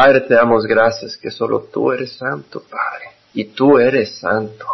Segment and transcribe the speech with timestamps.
[0.00, 3.06] Padre, te damos gracias que solo tú eres santo, Padre.
[3.34, 4.64] Y tú eres santo.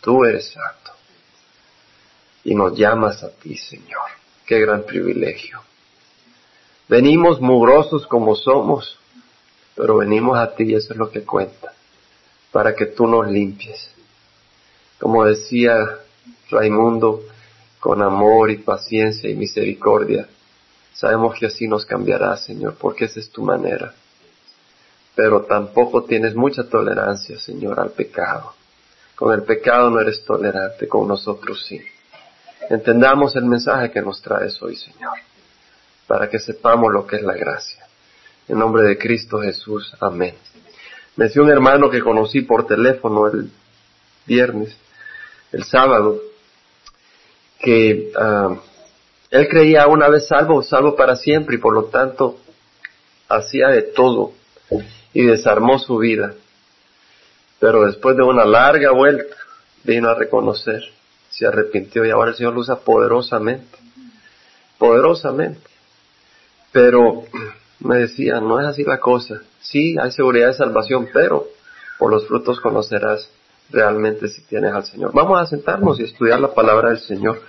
[0.00, 0.90] Tú eres santo.
[2.42, 4.08] Y nos llamas a ti, Señor.
[4.44, 5.60] Qué gran privilegio.
[6.88, 8.98] Venimos mugrosos como somos,
[9.76, 11.72] pero venimos a ti y eso es lo que cuenta,
[12.50, 13.92] para que tú nos limpies.
[14.98, 16.00] Como decía
[16.50, 17.22] Raimundo,
[17.78, 20.26] con amor y paciencia y misericordia,
[20.94, 23.94] sabemos que así nos cambiará, Señor, porque esa es tu manera.
[25.20, 28.54] Pero tampoco tienes mucha tolerancia, Señor, al pecado.
[29.14, 31.78] Con el pecado no eres tolerante, con nosotros sí.
[32.70, 35.18] Entendamos el mensaje que nos traes hoy, Señor
[36.10, 37.86] para que sepamos lo que es la gracia.
[38.48, 40.34] En nombre de Cristo Jesús, amén.
[41.14, 43.48] Me decía un hermano que conocí por teléfono el
[44.26, 44.76] viernes,
[45.52, 46.18] el sábado,
[47.60, 48.56] que ah,
[49.30, 52.40] él creía una vez salvo, salvo para siempre y por lo tanto
[53.28, 54.32] hacía de todo
[55.12, 56.34] y desarmó su vida.
[57.58, 59.36] Pero después de una larga vuelta
[59.84, 60.82] vino a reconocer,
[61.30, 63.78] se arrepintió y ahora el Señor lo usa poderosamente,
[64.78, 65.68] poderosamente.
[66.72, 67.24] Pero
[67.80, 69.40] me decía, no es así la cosa.
[69.60, 71.46] Sí, hay seguridad de salvación, pero
[71.98, 73.30] por los frutos conocerás
[73.70, 75.12] realmente si tienes al Señor.
[75.12, 77.40] Vamos a sentarnos y estudiar la palabra del Señor.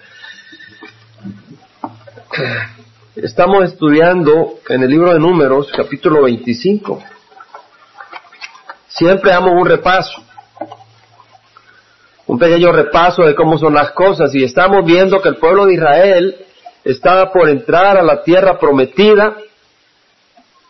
[3.15, 7.03] Estamos estudiando en el libro de Números, capítulo 25.
[8.93, 10.21] Siempre damos un repaso,
[12.27, 14.33] un pequeño repaso de cómo son las cosas.
[14.35, 16.35] Y estamos viendo que el pueblo de Israel
[16.83, 19.37] estaba por entrar a la tierra prometida,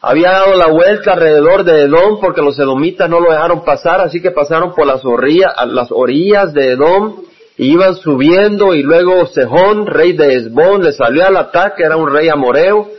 [0.03, 4.19] había dado la vuelta alrededor de Edom porque los edomitas no lo dejaron pasar, así
[4.19, 5.03] que pasaron por las,
[5.67, 7.21] las orillas de Edom
[7.55, 12.11] y iban subiendo y luego Sejón, rey de Esbón, le salió al ataque, era un
[12.11, 12.89] rey amoreo,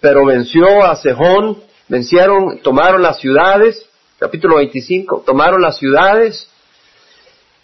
[0.00, 3.86] pero venció a Sejón, vencieron, tomaron las ciudades,
[4.18, 6.50] capítulo 25, tomaron las ciudades,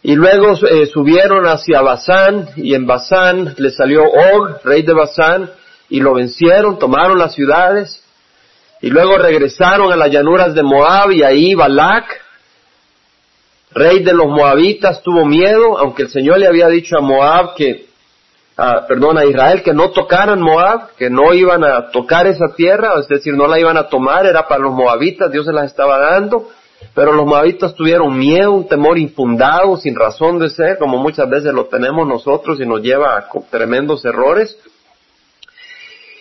[0.03, 5.51] y luego eh, subieron hacia Basán y en Basán le salió Og, rey de Basán,
[5.89, 8.05] y lo vencieron, tomaron las ciudades.
[8.83, 12.21] Y luego regresaron a las llanuras de Moab y ahí Balak,
[13.71, 17.87] rey de los moabitas, tuvo miedo, aunque el Señor le había dicho a Moab que,
[18.57, 23.09] perdón, a Israel que no tocaran Moab, que no iban a tocar esa tierra, es
[23.09, 26.49] decir, no la iban a tomar, era para los moabitas, Dios se las estaba dando.
[26.95, 31.53] Pero los moabitas tuvieron miedo, un temor infundado, sin razón de ser, como muchas veces
[31.53, 34.57] lo tenemos nosotros y nos lleva a tremendos errores.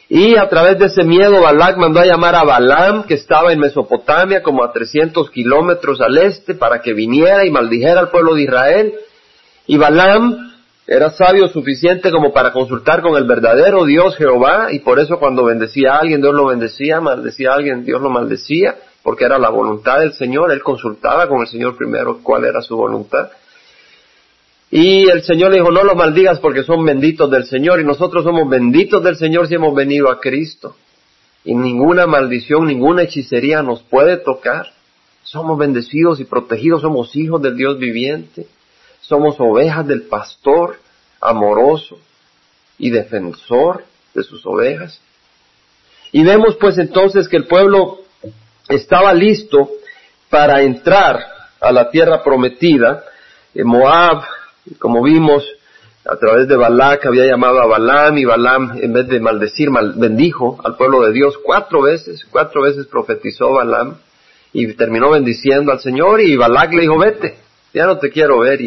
[0.09, 3.59] Y a través de ese miedo, Balak mandó a llamar a Balaam, que estaba en
[3.59, 8.43] Mesopotamia, como a 300 kilómetros al este, para que viniera y maldijera al pueblo de
[8.43, 8.93] Israel.
[9.67, 10.52] Y Balaam
[10.85, 15.45] era sabio suficiente como para consultar con el verdadero Dios Jehová, y por eso cuando
[15.45, 19.49] bendecía a alguien, Dios lo bendecía, maldecía a alguien, Dios lo maldecía porque era la
[19.49, 23.29] voluntad del Señor, él consultaba con el Señor primero cuál era su voluntad.
[24.71, 28.23] Y el Señor le dijo, no los maldigas porque son benditos del Señor y nosotros
[28.23, 30.75] somos benditos del Señor si hemos venido a Cristo.
[31.43, 34.67] Y ninguna maldición, ninguna hechicería nos puede tocar.
[35.23, 38.47] Somos bendecidos y protegidos, somos hijos del Dios viviente.
[39.03, 40.77] Somos ovejas del pastor
[41.21, 41.99] amoroso
[42.77, 43.83] y defensor
[44.13, 44.99] de sus ovejas.
[46.11, 47.99] Y vemos pues entonces que el pueblo
[48.69, 49.69] estaba listo
[50.29, 51.19] para entrar
[51.59, 53.03] a la tierra prometida.
[53.55, 54.23] Moab,
[54.79, 55.43] como vimos,
[56.05, 60.59] a través de Balak había llamado a Balaam y Balaam en vez de maldecir bendijo
[60.63, 63.97] al pueblo de Dios cuatro veces, cuatro veces profetizó Balaam
[64.51, 67.37] y terminó bendiciendo al Señor y Balak le dijo vete,
[67.73, 68.59] ya no te quiero ver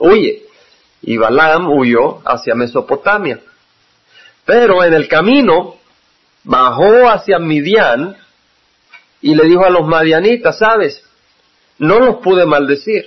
[0.00, 0.42] huye.
[1.02, 3.38] Y Balaam huyó hacia Mesopotamia.
[4.44, 5.76] Pero en el camino
[6.42, 8.16] bajó hacia Midian
[9.20, 11.04] y le dijo a los madianitas, sabes,
[11.78, 13.04] no los pude maldecir,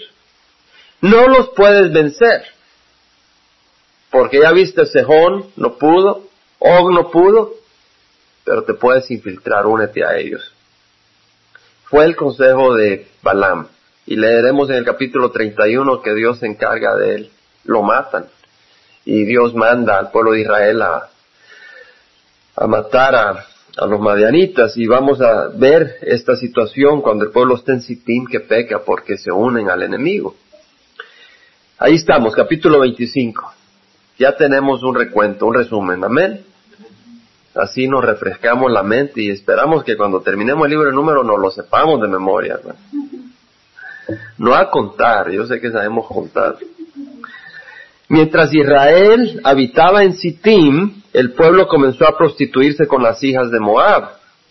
[1.02, 2.44] no los puedes vencer,
[4.10, 6.30] porque ya viste Sejón, no pudo,
[6.66, 7.56] Og no pudo,
[8.46, 10.54] pero te puedes infiltrar, únete a ellos.
[11.86, 13.68] Fue el consejo de Balaam,
[14.05, 17.31] y leeremos en el capítulo 31 que Dios se encarga de él,
[17.65, 18.25] lo matan,
[19.05, 21.09] y Dios manda al pueblo de Israel a,
[22.55, 23.45] a matar a
[23.77, 28.25] a los madianitas y vamos a ver esta situación cuando el pueblo está en Sittim
[28.27, 30.35] que peca porque se unen al enemigo.
[31.79, 33.51] Ahí estamos, capítulo 25.
[34.19, 36.45] Ya tenemos un recuento, un resumen, amén.
[37.55, 41.39] Así nos refrescamos la mente y esperamos que cuando terminemos el libro de números nos
[41.39, 42.59] lo sepamos de memoria.
[44.55, 46.57] A contar, yo sé que sabemos contar.
[48.09, 54.09] Mientras Israel habitaba en Sittim, el pueblo comenzó a prostituirse con las hijas de Moab.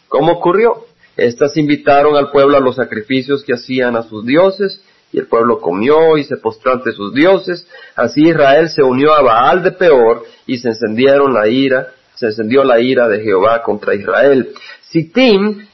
[0.08, 0.87] ¿Cómo ocurrió?
[1.16, 4.82] Estas invitaron al pueblo a los sacrificios que hacían a sus dioses,
[5.12, 7.66] y el pueblo comió y se postró ante sus dioses.
[7.94, 12.64] Así Israel se unió a Baal de Peor y se encendieron la ira, se encendió
[12.64, 14.54] la ira de Jehová contra Israel.
[14.81, 15.66] Sitim,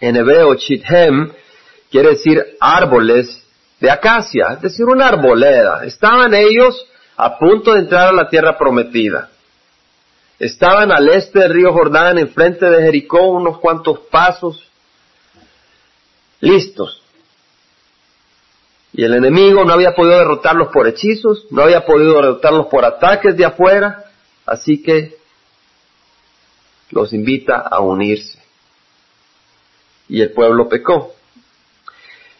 [0.00, 1.30] en hebreo chithem,
[1.94, 3.40] quiere decir árboles
[3.78, 5.84] de acacia, es decir, una arboleda.
[5.84, 6.74] Estaban ellos
[7.16, 9.30] a punto de entrar a la tierra prometida.
[10.40, 14.68] Estaban al este del río Jordán, enfrente de Jericó, unos cuantos pasos,
[16.40, 17.00] listos.
[18.92, 23.36] Y el enemigo no había podido derrotarlos por hechizos, no había podido derrotarlos por ataques
[23.36, 24.06] de afuera,
[24.44, 25.16] así que
[26.90, 28.42] los invita a unirse.
[30.08, 31.14] Y el pueblo pecó.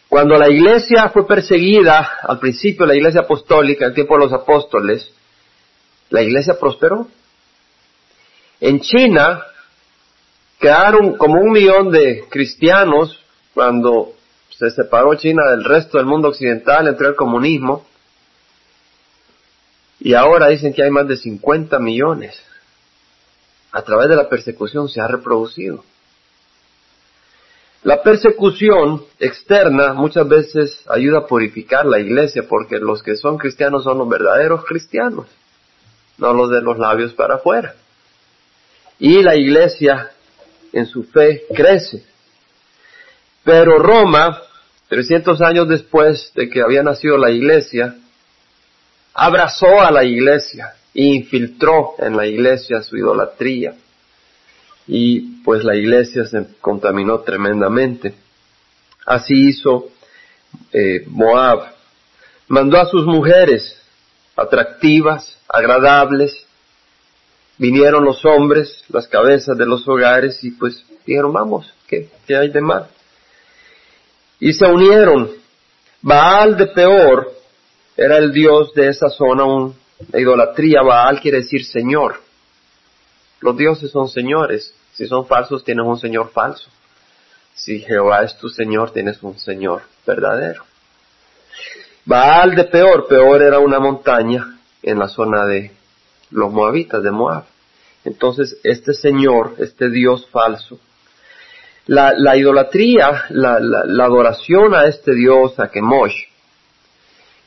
[0.09, 4.33] Cuando la iglesia fue perseguida, al principio la iglesia apostólica, en el tiempo de los
[4.33, 5.11] apóstoles,
[6.09, 7.07] la iglesia prosperó.
[8.61, 9.43] En China
[10.59, 13.19] quedaron como un millón de cristianos
[13.53, 14.13] cuando
[14.49, 17.85] se separó China del resto del mundo occidental, entró el comunismo,
[19.99, 22.39] y ahora dicen que hay más de 50 millones.
[23.71, 25.83] A través de la persecución se ha reproducido.
[27.85, 33.83] La persecución externa muchas veces ayuda a purificar la iglesia porque los que son cristianos
[33.83, 35.27] son los verdaderos cristianos,
[36.17, 37.75] no los de los labios para afuera.
[38.97, 40.09] Y la iglesia
[40.73, 42.03] en su fe crece.
[43.43, 44.41] Pero Roma,
[44.89, 47.97] 300 años después de que había nacido la iglesia,
[49.13, 53.75] abrazó a la iglesia e infiltró en la iglesia su idolatría
[54.87, 58.13] y pues la iglesia se contaminó tremendamente.
[59.05, 59.89] Así hizo
[60.71, 61.73] eh, Moab.
[62.47, 63.81] Mandó a sus mujeres
[64.35, 66.45] atractivas, agradables.
[67.57, 72.49] Vinieron los hombres, las cabezas de los hogares y pues dijeron, vamos, ¿qué, qué hay
[72.49, 72.87] de mal?
[74.39, 75.31] Y se unieron.
[76.01, 77.31] Baal de Peor
[77.97, 79.75] era el dios de esa zona, un,
[80.13, 80.81] idolatría.
[80.83, 82.19] Baal quiere decir Señor.
[83.39, 84.74] Los dioses son señores.
[84.95, 86.69] Si son falsos, tienes un señor falso.
[87.53, 90.63] Si Jehová es tu señor, tienes un señor verdadero.
[92.05, 95.71] Baal de Peor, Peor era una montaña en la zona de
[96.31, 97.43] los moabitas de Moab.
[98.05, 100.79] Entonces, este señor, este dios falso,
[101.87, 106.15] la, idolatría, la, la, adoración a este dios, a Kemosh,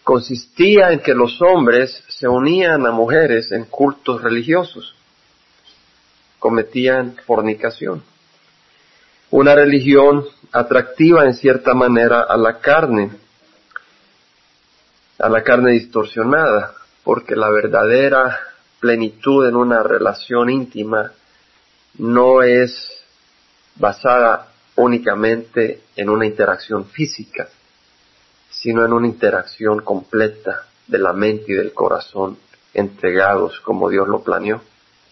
[0.05, 4.98] consistía en que los hombres se unían a mujeres en cultos religiosos
[6.39, 8.03] cometían fornicación.
[9.31, 13.11] Una religión atractiva en cierta manera a la carne,
[15.19, 16.75] a la carne distorsionada,
[17.05, 18.39] porque la verdadera
[18.81, 21.13] plenitud en una relación íntima
[21.99, 23.03] no es
[23.77, 27.49] basada únicamente en una interacción física,
[28.51, 32.39] sino en una interacción completa de la mente y del corazón
[32.73, 34.63] entregados como Dios lo planeó.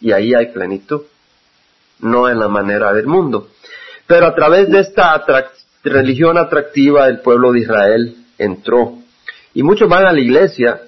[0.00, 1.02] Y ahí hay plenitud
[2.00, 3.48] no en la manera del mundo.
[4.06, 5.24] Pero a través de esta
[5.82, 8.98] religión atractiva el pueblo de Israel entró.
[9.54, 10.82] Y muchos van a la iglesia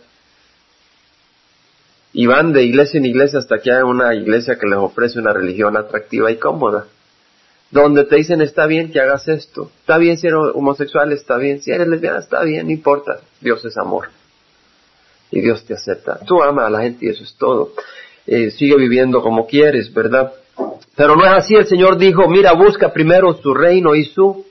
[2.13, 5.33] y van de iglesia en iglesia hasta que hay una iglesia que les ofrece una
[5.33, 6.87] religión atractiva y cómoda.
[7.71, 11.61] Donde te dicen está bien que hagas esto, está bien si eres homosexual, está bien,
[11.61, 14.09] si eres lesbiana, está bien, no importa, Dios es amor.
[15.31, 16.19] Y Dios te acepta.
[16.27, 17.73] Tú amas a la gente y eso es todo.
[18.27, 20.33] Eh, sigue viviendo como quieres, ¿verdad?
[20.99, 24.45] Pero no es así, el Señor dijo, mira, busca primero su reino y su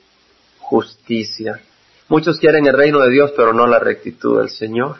[0.60, 1.60] justicia.
[2.08, 4.96] Muchos quieren el reino de Dios, pero no la rectitud del Señor.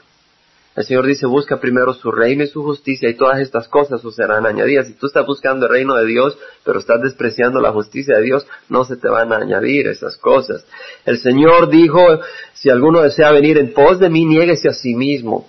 [0.77, 4.15] El Señor dice, busca primero su reino y su justicia y todas estas cosas os
[4.15, 4.89] serán añadidas.
[4.89, 8.47] Si tú estás buscando el reino de Dios, pero estás despreciando la justicia de Dios,
[8.69, 10.67] no se te van a añadir esas cosas.
[11.07, 12.21] El Señor dijo,
[12.53, 15.49] si alguno desea venir en pos de mí, niéguese a sí mismo.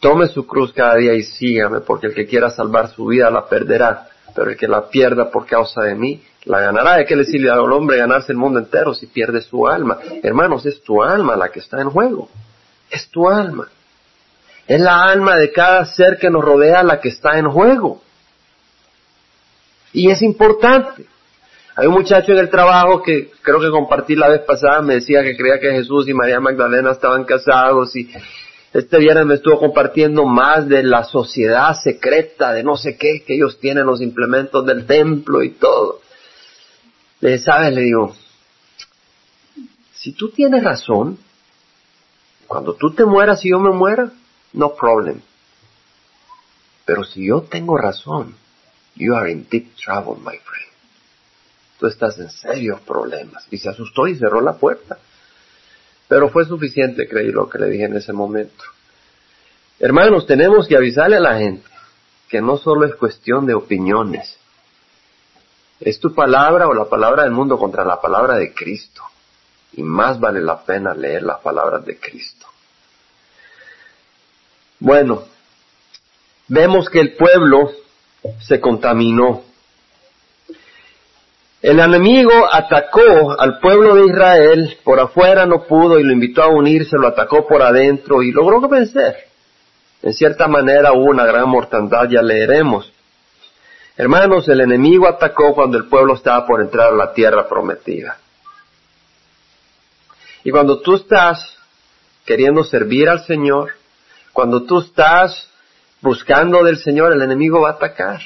[0.00, 3.46] Tome su cruz cada día y sígame, porque el que quiera salvar su vida la
[3.46, 6.94] perderá pero el que la pierda por causa de mí, la ganará.
[6.94, 9.98] Hay que decirle al hombre ganarse el mundo entero si pierde su alma.
[10.22, 12.28] Hermanos, es tu alma la que está en juego.
[12.90, 13.68] Es tu alma.
[14.66, 18.02] Es la alma de cada ser que nos rodea la que está en juego.
[19.92, 21.06] Y es importante.
[21.74, 25.22] Hay un muchacho en el trabajo que creo que compartí la vez pasada, me decía
[25.22, 28.10] que creía que Jesús y María Magdalena estaban casados y
[28.72, 33.34] este viernes me estuvo compartiendo más de la sociedad secreta, de no sé qué, que
[33.34, 36.00] ellos tienen los implementos del templo y todo.
[37.20, 37.74] Le ¿sabes?
[37.74, 38.16] Le digo,
[39.92, 41.18] si tú tienes razón,
[42.46, 44.10] cuando tú te mueras y yo me muera,
[44.52, 45.20] no problem.
[46.84, 48.34] Pero si yo tengo razón,
[48.96, 50.72] you are in deep trouble, my friend.
[51.78, 53.46] tú estás en serios problemas.
[53.50, 54.98] Y se asustó y cerró la puerta.
[56.12, 58.64] Pero fue suficiente, creí lo que le dije en ese momento.
[59.80, 61.66] Hermanos, tenemos que avisarle a la gente
[62.28, 64.36] que no solo es cuestión de opiniones,
[65.80, 69.02] es tu palabra o la palabra del mundo contra la palabra de Cristo.
[69.72, 72.46] Y más vale la pena leer las palabras de Cristo.
[74.80, 75.22] Bueno,
[76.48, 77.72] vemos que el pueblo
[78.38, 79.44] se contaminó.
[81.62, 86.48] El enemigo atacó al pueblo de Israel, por afuera no pudo y lo invitó a
[86.48, 89.28] unirse, lo atacó por adentro y logró vencer.
[90.02, 92.92] En cierta manera hubo una gran mortandad, ya leeremos.
[93.96, 98.18] Hermanos, el enemigo atacó cuando el pueblo estaba por entrar a la tierra prometida.
[100.42, 101.56] Y cuando tú estás
[102.24, 103.74] queriendo servir al Señor,
[104.32, 105.48] cuando tú estás
[106.00, 108.20] buscando del Señor, el enemigo va a atacar.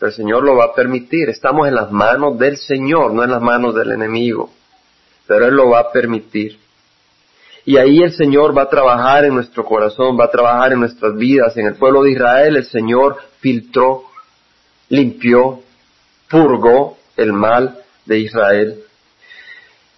[0.00, 1.30] El Señor lo va a permitir.
[1.30, 4.50] Estamos en las manos del Señor, no en las manos del enemigo.
[5.26, 6.58] Pero Él lo va a permitir.
[7.64, 11.16] Y ahí el Señor va a trabajar en nuestro corazón, va a trabajar en nuestras
[11.16, 11.56] vidas.
[11.56, 14.04] En el pueblo de Israel el Señor filtró,
[14.88, 15.62] limpió,
[16.30, 18.82] purgó el mal de Israel.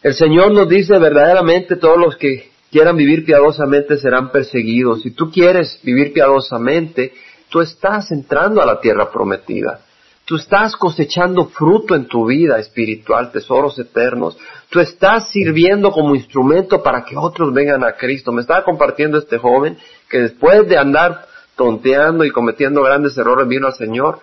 [0.02, 5.02] El Señor nos dice verdaderamente todos los que quieran vivir piadosamente serán perseguidos.
[5.02, 7.12] Si tú quieres vivir piadosamente,
[7.50, 9.80] tú estás entrando a la tierra prometida.
[10.28, 14.36] Tú estás cosechando fruto en tu vida espiritual, tesoros eternos.
[14.68, 18.30] Tú estás sirviendo como instrumento para que otros vengan a Cristo.
[18.30, 23.68] Me estaba compartiendo este joven que después de andar tonteando y cometiendo grandes errores vino
[23.68, 24.20] al Señor.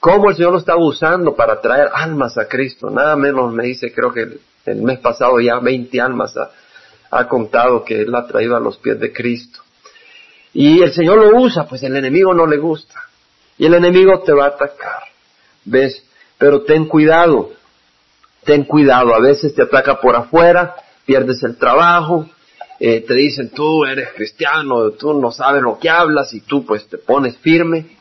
[0.00, 2.90] ¿Cómo el Señor lo estaba usando para traer almas a Cristo?
[2.90, 6.50] Nada menos me dice, creo que el mes pasado ya 20 almas a,
[7.12, 9.60] ha contado que él ha traído a los pies de Cristo.
[10.52, 13.04] Y el Señor lo usa, pues el enemigo no le gusta.
[13.56, 15.13] Y el enemigo te va a atacar.
[15.64, 16.02] ¿Ves?
[16.38, 17.52] Pero ten cuidado.
[18.44, 19.14] Ten cuidado.
[19.14, 20.74] A veces te ataca por afuera,
[21.06, 22.28] pierdes el trabajo,
[22.80, 26.86] eh, te dicen tú eres cristiano, tú no sabes lo que hablas y tú pues
[26.88, 27.96] te pones firme.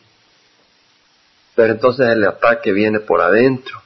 [1.55, 3.81] Pero entonces el ataque viene por adentro.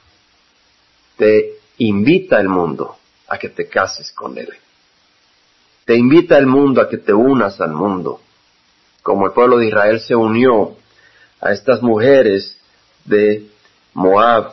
[1.16, 2.96] Te invita el mundo
[3.28, 4.48] a que te cases con él.
[5.84, 8.20] Te invita el mundo a que te unas al mundo,
[9.02, 10.76] como el pueblo de Israel se unió
[11.40, 12.58] a estas mujeres
[13.04, 13.46] de
[13.98, 14.52] Moab.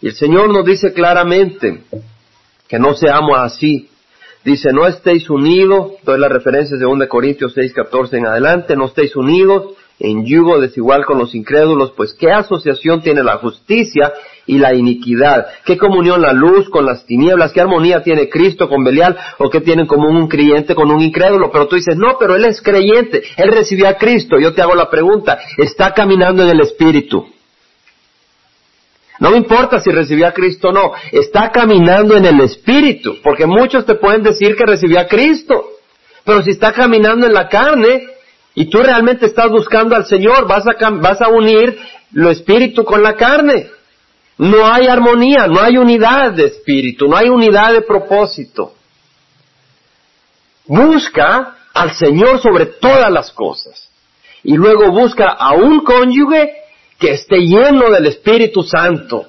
[0.00, 1.82] Y el Señor nos dice claramente
[2.66, 3.88] que no seamos así.
[4.44, 8.86] Dice, no estéis unidos, doy la referencia de 2 Corintios 6, 14 en adelante, no
[8.86, 14.12] estéis unidos en yugo desigual con los incrédulos, pues qué asociación tiene la justicia
[14.46, 18.82] y la iniquidad, qué comunión la luz con las tinieblas, qué armonía tiene Cristo con
[18.82, 22.34] Belial, o qué tienen común un creyente con un incrédulo, pero tú dices, no, pero
[22.34, 26.48] él es creyente, él recibió a Cristo, yo te hago la pregunta, ¿está caminando en
[26.48, 27.28] el Espíritu?
[29.22, 33.46] No me importa si recibió a Cristo o no, está caminando en el Espíritu, porque
[33.46, 35.64] muchos te pueden decir que recibió a Cristo,
[36.24, 38.08] pero si está caminando en la carne,
[38.56, 41.78] y tú realmente estás buscando al Señor, vas a, vas a unir
[42.10, 43.68] lo espíritu con la carne.
[44.38, 48.74] No hay armonía, no hay unidad de espíritu, no hay unidad de propósito.
[50.66, 53.88] Busca al Señor sobre todas las cosas.
[54.42, 56.61] Y luego busca a un cónyuge
[57.02, 59.26] que esté lleno del Espíritu Santo.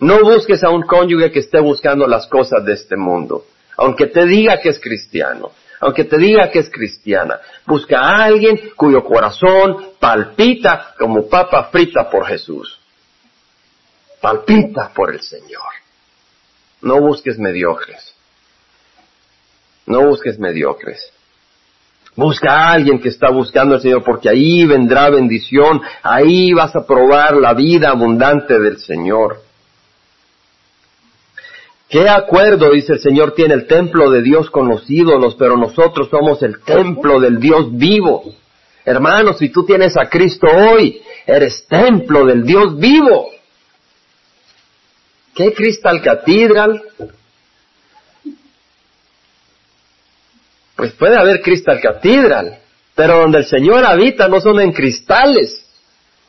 [0.00, 3.46] No busques a un cónyuge que esté buscando las cosas de este mundo,
[3.78, 5.50] aunque te diga que es cristiano
[5.80, 7.40] aunque te diga que es cristiana.
[7.64, 12.78] Busca a alguien cuyo corazón palpita como papa frita por Jesús.
[14.20, 15.62] Palpita por el Señor.
[16.82, 18.14] No busques mediocres.
[19.86, 21.12] No busques mediocres.
[22.18, 26.84] Busca a alguien que está buscando al Señor porque ahí vendrá bendición, ahí vas a
[26.84, 29.40] probar la vida abundante del Señor.
[31.88, 36.08] ¿Qué acuerdo, dice el Señor, tiene el templo de Dios con los ídolos, pero nosotros
[36.10, 38.24] somos el templo del Dios vivo?
[38.84, 43.28] Hermanos, si tú tienes a Cristo hoy, eres templo del Dios vivo.
[45.36, 46.82] ¿Qué cristal catedral?
[50.78, 52.56] Pues puede haber cristal catedral,
[52.94, 55.66] pero donde el Señor habita no son en cristales.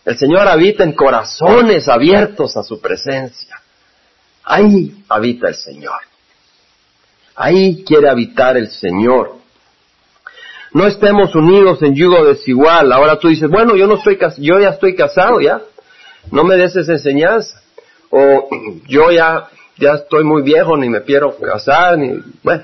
[0.04, 3.62] El Señor habita en corazones abiertos a su presencia.
[4.44, 6.00] Ahí habita el Señor.
[7.36, 9.36] Ahí quiere habitar el Señor.
[10.74, 12.92] No estemos unidos en yugo desigual.
[12.92, 15.62] Ahora tú dices, bueno, yo no estoy yo ya estoy casado ya.
[16.32, 17.62] No me des esa enseñanza.
[18.10, 18.50] O
[18.88, 22.64] yo ya, ya estoy muy viejo, ni me quiero casar, ni, bueno.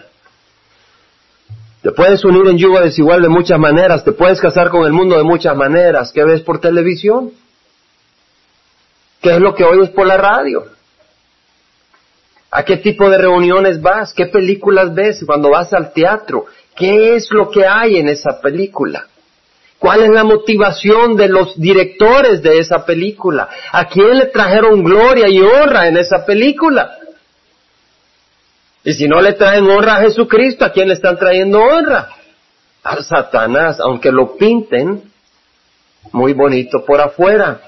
[1.85, 5.17] Te puedes unir en yugo desigual de muchas maneras, te puedes casar con el mundo
[5.17, 6.11] de muchas maneras.
[6.11, 7.31] ¿Qué ves por televisión?
[9.21, 10.65] ¿Qué es lo que oyes por la radio?
[12.49, 14.13] ¿A qué tipo de reuniones vas?
[14.13, 16.47] ¿Qué películas ves cuando vas al teatro?
[16.75, 19.05] ¿Qué es lo que hay en esa película?
[19.77, 23.47] ¿Cuál es la motivación de los directores de esa película?
[23.71, 26.97] ¿A quién le trajeron gloria y honra en esa película?
[28.85, 32.07] Y si no le traen honra a Jesucristo, ¿a quién le están trayendo honra?
[32.83, 35.11] A Satanás, aunque lo pinten
[36.11, 37.61] muy bonito por afuera.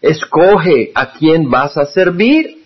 [0.00, 2.58] Escoge a quién vas a servir.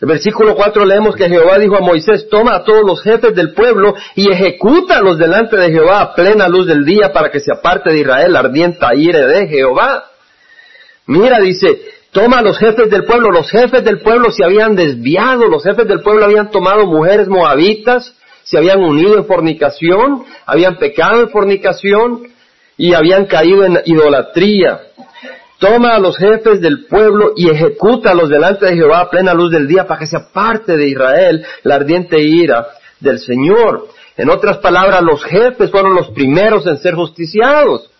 [0.00, 3.52] El versículo 4 leemos que Jehová dijo a Moisés, toma a todos los jefes del
[3.52, 7.90] pueblo y ejecútalos delante de Jehová a plena luz del día para que se aparte
[7.92, 10.06] de Israel la ardiente ira de Jehová.
[11.06, 13.30] Mira, dice, toma a los jefes del pueblo.
[13.30, 18.14] Los jefes del pueblo se habían desviado, los jefes del pueblo habían tomado mujeres moabitas,
[18.44, 22.28] se habían unido en fornicación, habían pecado en fornicación
[22.76, 24.80] y habían caído en idolatría
[25.60, 29.68] toma a los jefes del pueblo y ejecútalos delante de Jehová a plena luz del
[29.68, 32.66] día para que se aparte de Israel la ardiente ira
[32.98, 33.88] del Señor.
[34.16, 37.90] En otras palabras, los jefes fueron los primeros en ser justiciados.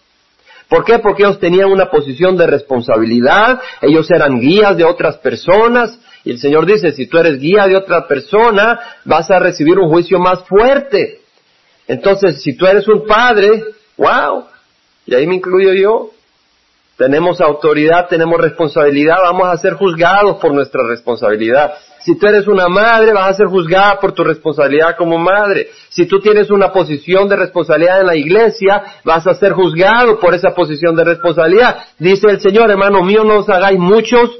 [0.71, 1.01] ¿Por qué?
[1.01, 6.39] Porque ellos tenían una posición de responsabilidad, ellos eran guías de otras personas, y el
[6.39, 10.45] Señor dice, si tú eres guía de otra persona, vas a recibir un juicio más
[10.45, 11.23] fuerte.
[11.89, 13.65] Entonces, si tú eres un padre,
[13.97, 14.45] wow,
[15.07, 16.11] y ahí me incluyo yo,
[16.97, 21.75] tenemos autoridad, tenemos responsabilidad, vamos a ser juzgados por nuestra responsabilidad.
[22.05, 25.69] Si tú eres una madre, vas a ser juzgada por tu responsabilidad como madre.
[25.91, 30.35] Si tú tienes una posición de responsabilidad en la iglesia, vas a ser juzgado por
[30.35, 31.85] esa posición de responsabilidad.
[31.99, 34.31] Dice el Señor, hermano mío, no os hagáis muchos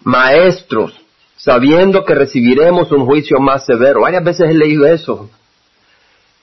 [0.00, 0.98] maestros,
[1.36, 4.00] sabiendo que recibiremos un juicio más severo.
[4.00, 5.28] Varias veces he leído eso.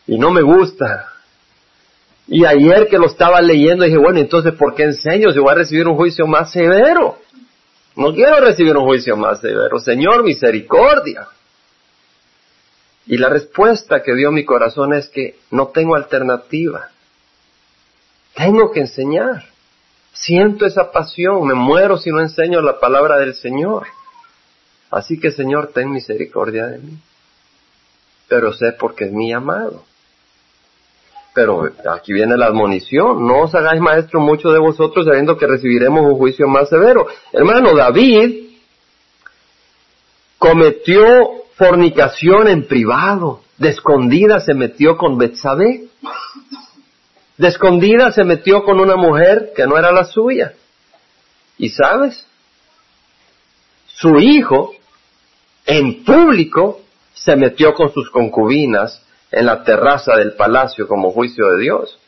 [0.05, 1.07] Y no me gusta.
[2.27, 5.55] Y ayer que lo estaba leyendo dije, bueno, entonces ¿por qué enseño si voy a
[5.55, 7.17] recibir un juicio más severo?
[7.99, 9.77] No quiero recibir un juicio más severo.
[9.77, 11.27] Señor, misericordia.
[13.05, 16.91] Y la respuesta que dio mi corazón es que no tengo alternativa.
[18.35, 19.43] Tengo que enseñar.
[20.13, 23.87] Siento esa pasión, me muero si no enseño la palabra del Señor.
[24.89, 26.97] Así que Señor, ten misericordia de mí.
[28.29, 29.83] Pero sé porque es mi amado.
[31.33, 36.01] Pero aquí viene la admonición, no os hagáis maestro mucho de vosotros sabiendo que recibiremos
[36.01, 37.07] un juicio más severo.
[37.31, 38.49] Hermano, David
[40.37, 41.05] cometió
[41.55, 45.83] fornicación en privado, de escondida se metió con Betsabé,
[47.37, 50.53] de escondida se metió con una mujer que no era la suya.
[51.57, 52.25] ¿Y sabes?
[53.85, 54.73] Su hijo,
[55.65, 56.81] en público,
[57.13, 61.99] se metió con sus concubinas en la terraza del palacio como juicio de Dios.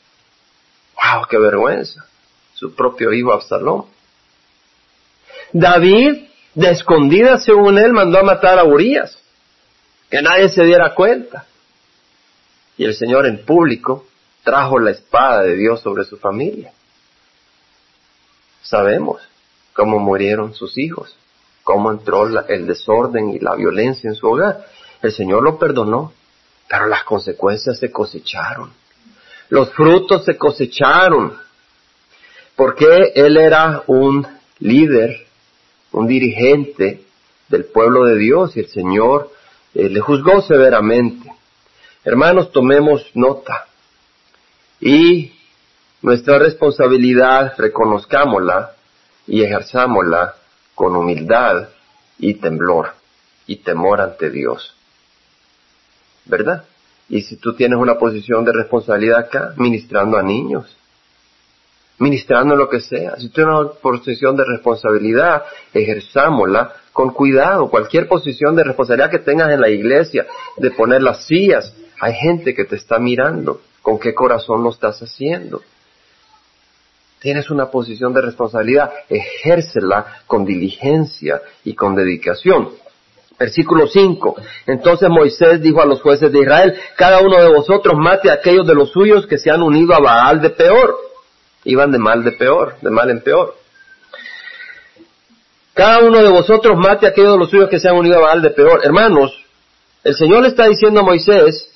[0.95, 1.27] ¡Wow!
[1.29, 2.05] ¡Qué vergüenza!
[2.53, 3.85] Su propio hijo Absalón.
[5.53, 9.17] David, de escondida según él, mandó a matar a Urias.
[10.09, 11.45] Que nadie se diera cuenta.
[12.77, 14.05] Y el Señor en público
[14.43, 16.73] trajo la espada de Dios sobre su familia.
[18.61, 19.21] Sabemos
[19.73, 21.15] cómo murieron sus hijos,
[21.63, 24.65] cómo entró el desorden y la violencia en su hogar.
[25.01, 26.13] El Señor lo perdonó,
[26.71, 28.71] pero las consecuencias se cosecharon.
[29.49, 31.37] Los frutos se cosecharon.
[32.55, 34.25] Porque él era un
[34.59, 35.27] líder,
[35.91, 37.03] un dirigente
[37.49, 39.33] del pueblo de Dios y el Señor
[39.73, 41.29] eh, le juzgó severamente.
[42.05, 43.65] Hermanos, tomemos nota
[44.79, 45.33] y
[46.01, 48.71] nuestra responsabilidad reconozcámosla
[49.27, 50.35] y ejerzámosla
[50.73, 51.67] con humildad
[52.17, 52.93] y temblor
[53.45, 54.73] y temor ante Dios.
[56.31, 56.63] ¿Verdad?
[57.09, 60.77] Y si tú tienes una posición de responsabilidad acá, ministrando a niños,
[61.99, 67.69] ministrando lo que sea, si tú tienes una posición de responsabilidad, ejerzámosla con cuidado.
[67.69, 72.55] Cualquier posición de responsabilidad que tengas en la iglesia, de poner las sillas, hay gente
[72.55, 73.61] que te está mirando.
[73.81, 75.61] ¿Con qué corazón lo estás haciendo?
[77.19, 82.69] Tienes una posición de responsabilidad, ejércela con diligencia y con dedicación.
[83.41, 84.35] Versículo 5.
[84.67, 88.67] Entonces Moisés dijo a los jueces de Israel, cada uno de vosotros mate a aquellos
[88.67, 90.95] de los suyos que se han unido a Baal de peor.
[91.63, 93.55] Iban de mal de peor, de mal en peor.
[95.73, 98.27] Cada uno de vosotros mate a aquellos de los suyos que se han unido a
[98.27, 98.81] Baal de peor.
[98.83, 99.31] Hermanos,
[100.03, 101.73] el Señor le está diciendo a Moisés,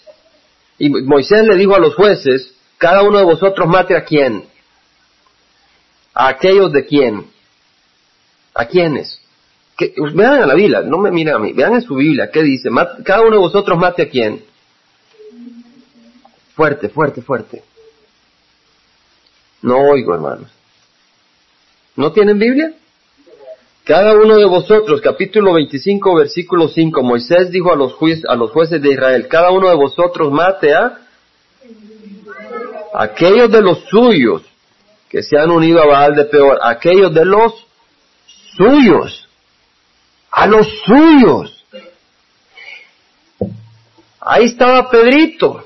[0.77, 4.45] y Moisés le dijo a los jueces, cada uno de vosotros mate a quién.
[6.13, 7.25] A aquellos de quién.
[8.53, 9.14] ¿A quiénes?
[9.77, 12.41] Que, vean a la Biblia, no me miren a mí, vean en su Biblia, ¿qué
[12.43, 12.69] dice?
[13.03, 14.43] cada uno de vosotros mate a quién.
[16.55, 17.63] Fuerte, fuerte, fuerte.
[19.61, 20.49] No oigo, hermanos.
[21.95, 22.73] ¿No tienen Biblia?
[23.83, 27.95] Cada uno de vosotros, capítulo 25, versículo 5, Moisés dijo a los,
[28.27, 30.97] a los jueces de Israel, cada uno de vosotros mate a
[32.95, 34.41] aquellos de los suyos
[35.07, 37.53] que se han unido a Baal de Peor, aquellos de los
[38.57, 39.24] suyos,
[40.35, 41.65] a los suyos.
[44.19, 45.65] Ahí estaba Pedrito,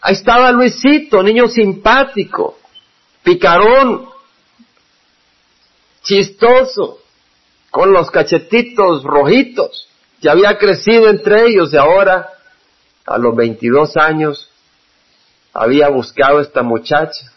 [0.00, 2.58] ahí estaba Luisito, niño simpático,
[3.22, 4.08] picarón,
[6.02, 6.98] chistoso,
[7.70, 9.88] con los cachetitos rojitos,
[10.20, 12.30] que había crecido entre ellos y ahora,
[13.06, 14.50] a los 22 años,
[15.52, 17.32] había buscado a esta muchacha,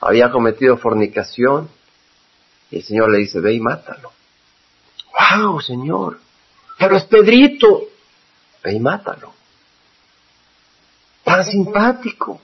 [0.00, 1.70] había cometido fornicación,
[2.72, 4.10] y el Señor le dice, ve y mátalo.
[5.30, 6.18] ¡Wow, Señor!
[6.78, 7.82] Pero es Pedrito.
[8.64, 9.32] Y mátalo.
[11.24, 12.40] Tan simpático.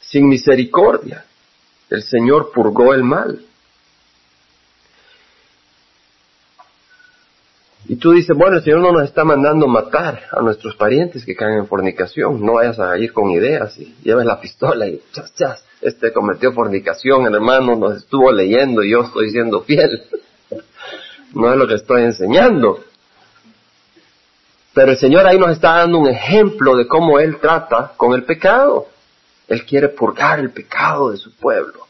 [0.00, 1.24] Sin misericordia.
[1.90, 3.44] El Señor purgó el mal.
[7.88, 11.36] Y tú dices, bueno, el Señor no nos está mandando matar a nuestros parientes que
[11.36, 12.44] caen en fornicación.
[12.44, 16.52] No vayas a ir con ideas y lleves la pistola y chas, chas, este cometió
[16.52, 20.02] fornicación, el hermano nos estuvo leyendo y yo estoy siendo fiel.
[21.34, 22.84] No es lo que estoy enseñando.
[24.72, 28.24] Pero el Señor ahí nos está dando un ejemplo de cómo Él trata con el
[28.24, 28.88] pecado.
[29.48, 31.86] Él quiere purgar el pecado de su pueblo.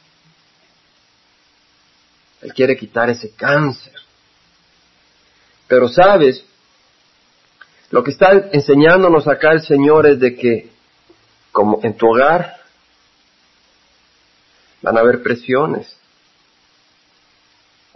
[2.42, 3.94] Él quiere quitar ese cáncer.
[5.66, 6.44] Pero sabes,
[7.90, 10.70] lo que está enseñándonos acá el Señor es de que,
[11.51, 12.57] como en tu hogar,
[14.83, 15.96] van a haber presiones.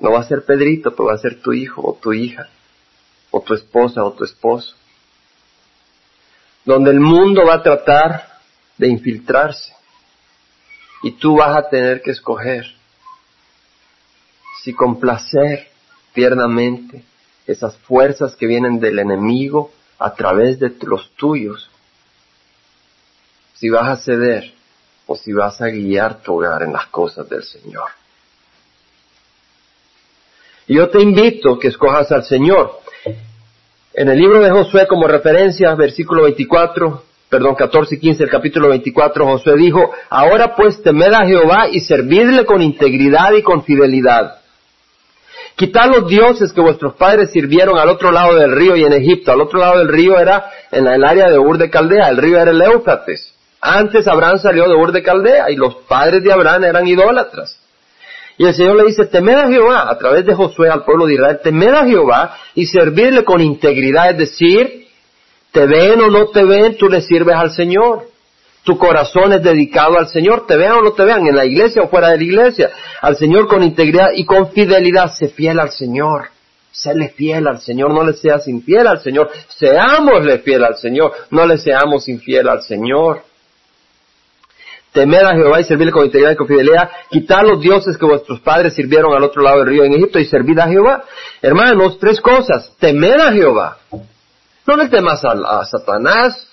[0.01, 2.49] No va a ser Pedrito, pero va a ser tu hijo o tu hija,
[3.31, 4.75] o tu esposa o tu esposo.
[6.65, 8.41] Donde el mundo va a tratar
[8.79, 9.73] de infiltrarse.
[11.03, 12.67] Y tú vas a tener que escoger
[14.63, 15.69] si complacer
[16.13, 17.03] tiernamente
[17.47, 21.71] esas fuerzas que vienen del enemigo a través de los tuyos,
[23.55, 24.55] si vas a ceder
[25.07, 28.00] o si vas a guiar tu hogar en las cosas del Señor.
[30.71, 32.79] Yo te invito que escojas al Señor.
[33.93, 38.69] En el libro de Josué como referencia, versículo 24, perdón, 14 y 15, el capítulo
[38.69, 44.37] 24, Josué dijo, ahora pues temed a Jehová y servidle con integridad y con fidelidad
[45.57, 49.33] Quitad los dioses que vuestros padres sirvieron al otro lado del río y en Egipto.
[49.33, 52.09] Al otro lado del río era en el área de Ur de Caldea.
[52.09, 53.35] El río era el Éufrates.
[53.61, 57.60] Antes Abraham salió de Ur de Caldea y los padres de Abraham eran idólatras.
[58.38, 61.14] Y el Señor le dice, temed a Jehová, a través de Josué al pueblo de
[61.14, 64.87] Israel, temed a Jehová y servirle con integridad, es decir,
[65.53, 68.11] te ven o no te ven, tú le sirves al Señor
[68.64, 71.83] tu corazón es dedicado al Señor, te vean o no te vean, en la iglesia
[71.83, 75.71] o fuera de la iglesia, al Señor con integridad y con fidelidad, sé fiel al
[75.71, 76.29] Señor.
[76.71, 81.45] Séle fiel al Señor, no le seas infiel al Señor, seámosle fiel al Señor, no
[81.45, 83.23] le seamos infiel al Señor.
[84.92, 88.40] Temed a Jehová y servirle con integridad y con fidelidad, quitar los dioses que vuestros
[88.40, 91.05] padres sirvieron al otro lado del río en Egipto y servid a Jehová.
[91.40, 93.79] Hermanos, tres cosas, temer a Jehová.
[94.66, 96.48] No le temas a, a Satanás,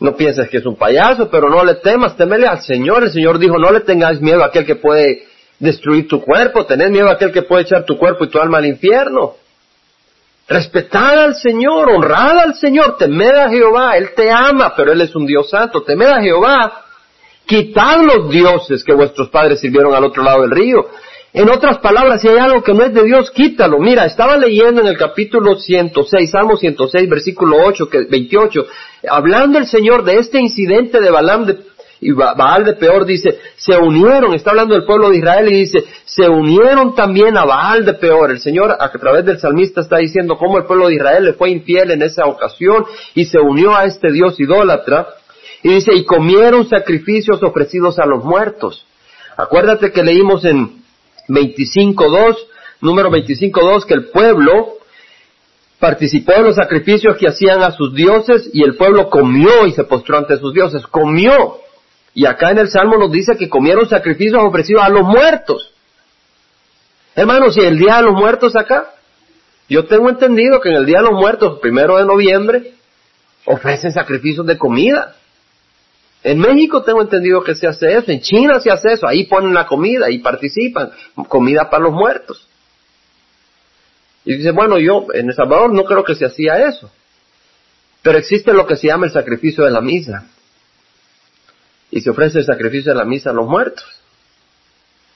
[0.00, 3.04] no pienses que es un payaso, pero no le temas, temele al Señor.
[3.04, 5.26] El Señor dijo, no le tengas miedo a aquel que puede
[5.58, 8.58] destruir tu cuerpo, tened miedo a aquel que puede echar tu cuerpo y tu alma
[8.58, 9.34] al infierno.
[10.50, 15.14] Respetad al Señor, honrad al Señor, temed a Jehová, Él te ama, pero Él es
[15.14, 16.86] un Dios santo, temed a Jehová,
[17.46, 20.88] quitad los dioses que vuestros padres sirvieron al otro lado del río.
[21.32, 23.78] En otras palabras, si hay algo que no es de Dios, quítalo.
[23.78, 28.66] Mira, estaba leyendo en el capítulo 106, Salmo 106, versículo 8, que, 28,
[29.08, 31.58] hablando el Señor de este incidente de Balaam de,
[32.00, 35.84] y Baal de Peor, dice, se unieron, está hablando del pueblo de Israel y dice,
[36.06, 38.30] se unieron también a Baal de Peor.
[38.30, 41.50] El Señor a través del salmista está diciendo cómo el pueblo de Israel le fue
[41.50, 45.08] infiel en esa ocasión y se unió a este Dios idólatra.
[45.62, 48.86] Y dice, y comieron sacrificios ofrecidos a los muertos.
[49.36, 50.82] Acuérdate que leímos en
[51.28, 52.36] 25.2,
[52.80, 54.78] número 25.2, que el pueblo
[55.78, 59.84] participó en los sacrificios que hacían a sus dioses y el pueblo comió y se
[59.84, 61.58] postró ante sus dioses, comió.
[62.14, 65.72] Y acá en el Salmo nos dice que comieron sacrificios ofrecidos a los muertos.
[67.14, 68.94] Hermanos, ¿y el Día de los Muertos acá?
[69.68, 72.74] Yo tengo entendido que en el Día de los Muertos, primero de noviembre,
[73.44, 75.16] ofrecen sacrificios de comida.
[76.22, 79.54] En México tengo entendido que se hace eso, en China se hace eso, ahí ponen
[79.54, 80.90] la comida y participan,
[81.28, 82.46] comida para los muertos.
[84.24, 86.90] Y dice, bueno, yo en El Salvador no creo que se hacía eso,
[88.02, 90.26] pero existe lo que se llama el sacrificio de la misa.
[91.90, 93.84] Y se ofrece el sacrificio de la misa a los muertos.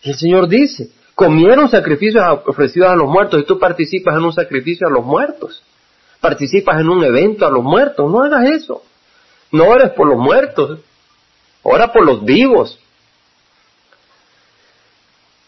[0.02, 4.88] El Señor dice, Comieron sacrificios ofrecidos a los muertos y tú participas en un sacrificio
[4.88, 5.62] a los muertos.
[6.20, 8.10] Participas en un evento a los muertos.
[8.10, 8.82] No hagas eso.
[9.52, 10.80] No ores por los muertos.
[11.62, 12.80] Ora por los vivos.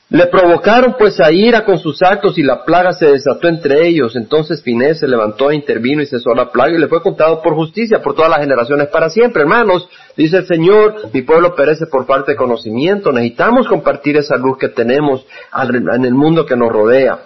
[0.08, 4.14] Le provocaron pues a ira con sus actos y la plaga se desató entre ellos.
[4.14, 7.54] Entonces Finés se levantó e intervino y cesó la plaga y le fue contado por
[7.54, 9.42] justicia por todas las generaciones para siempre.
[9.42, 13.10] Hermanos, dice el Señor, mi pueblo perece por falta de conocimiento.
[13.10, 17.22] Necesitamos compartir esa luz que tenemos en el mundo que nos rodea.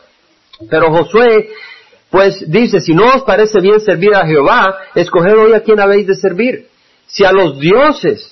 [0.71, 1.51] Pero Josué,
[2.09, 6.07] pues dice, si no os parece bien servir a Jehová, escoged hoy a quién habéis
[6.07, 6.69] de servir.
[7.07, 8.30] Si a los dioses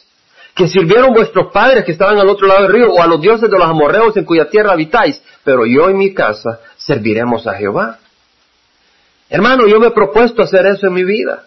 [0.58, 3.48] que sirvieron vuestros padres que estaban al otro lado del río, o a los dioses
[3.48, 8.00] de los amorreos en cuya tierra habitáis, pero yo y mi casa serviremos a Jehová.
[9.30, 11.44] Hermano, yo me he propuesto hacer eso en mi vida.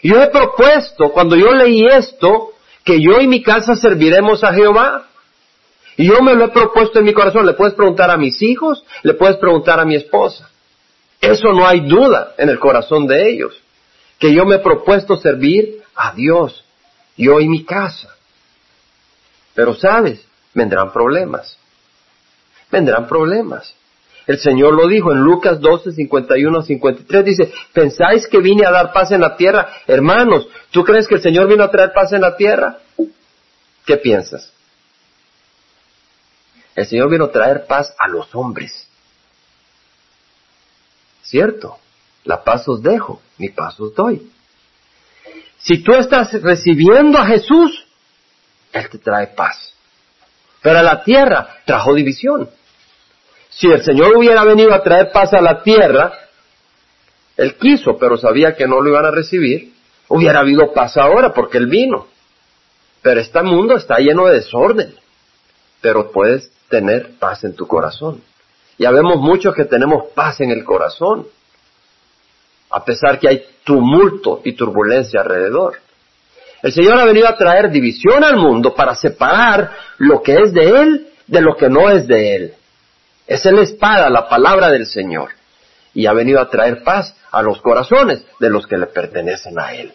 [0.00, 2.52] Yo he propuesto, cuando yo leí esto,
[2.84, 5.08] que yo y mi casa serviremos a Jehová.
[5.96, 7.46] Y yo me lo he propuesto en mi corazón.
[7.46, 10.48] Le puedes preguntar a mis hijos, le puedes preguntar a mi esposa.
[11.20, 13.60] Eso no hay duda en el corazón de ellos.
[14.20, 16.63] Que yo me he propuesto servir a Dios
[17.16, 18.14] yo y mi casa.
[19.54, 21.58] Pero sabes, vendrán problemas.
[22.70, 23.74] Vendrán problemas.
[24.26, 28.92] El Señor lo dijo en Lucas 12, 51 53, dice, ¿pensáis que vine a dar
[28.92, 29.68] paz en la tierra?
[29.86, 32.78] Hermanos, ¿tú crees que el Señor vino a traer paz en la tierra?
[33.84, 34.50] ¿Qué piensas?
[36.74, 38.88] El Señor vino a traer paz a los hombres.
[41.22, 41.78] ¿Cierto?
[42.24, 44.30] La paz os dejo, mi paz os doy.
[45.64, 47.86] Si tú estás recibiendo a Jesús,
[48.70, 49.72] Él te trae paz.
[50.60, 52.50] Pero a la tierra trajo división.
[53.48, 56.12] Si el Señor hubiera venido a traer paz a la tierra,
[57.38, 59.72] Él quiso, pero sabía que no lo iban a recibir,
[60.08, 62.08] hubiera habido paz ahora porque Él vino.
[63.00, 64.94] Pero este mundo está lleno de desorden.
[65.80, 68.22] Pero puedes tener paz en tu corazón.
[68.76, 71.26] Ya vemos muchos que tenemos paz en el corazón
[72.74, 75.78] a pesar que hay tumulto y turbulencia alrededor.
[76.60, 80.80] El Señor ha venido a traer división al mundo para separar lo que es de
[80.80, 82.54] Él de lo que no es de Él.
[83.26, 85.30] Es la espada, la palabra del Señor.
[85.94, 89.72] Y ha venido a traer paz a los corazones de los que le pertenecen a
[89.74, 89.92] Él.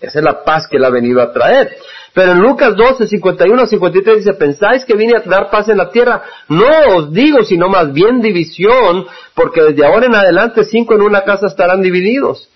[0.00, 1.76] Esa es la paz que Él ha venido a traer.
[2.14, 5.76] Pero en Lucas 12, 51 a 53 dice, ¿pensáis que vine a dar paz en
[5.76, 6.22] la tierra?
[6.48, 11.22] No os digo, sino más bien división, porque desde ahora en adelante cinco en una
[11.22, 12.48] casa estarán divididos.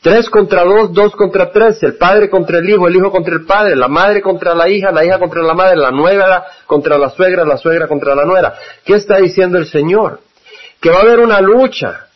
[0.00, 3.44] Tres contra dos, dos contra tres, el padre contra el hijo, el hijo contra el
[3.44, 7.10] padre, la madre contra la hija, la hija contra la madre, la nuera contra la
[7.10, 8.54] suegra, la suegra contra la nuera.
[8.84, 10.20] ¿Qué está diciendo el Señor?
[10.80, 12.06] Que va a haber una lucha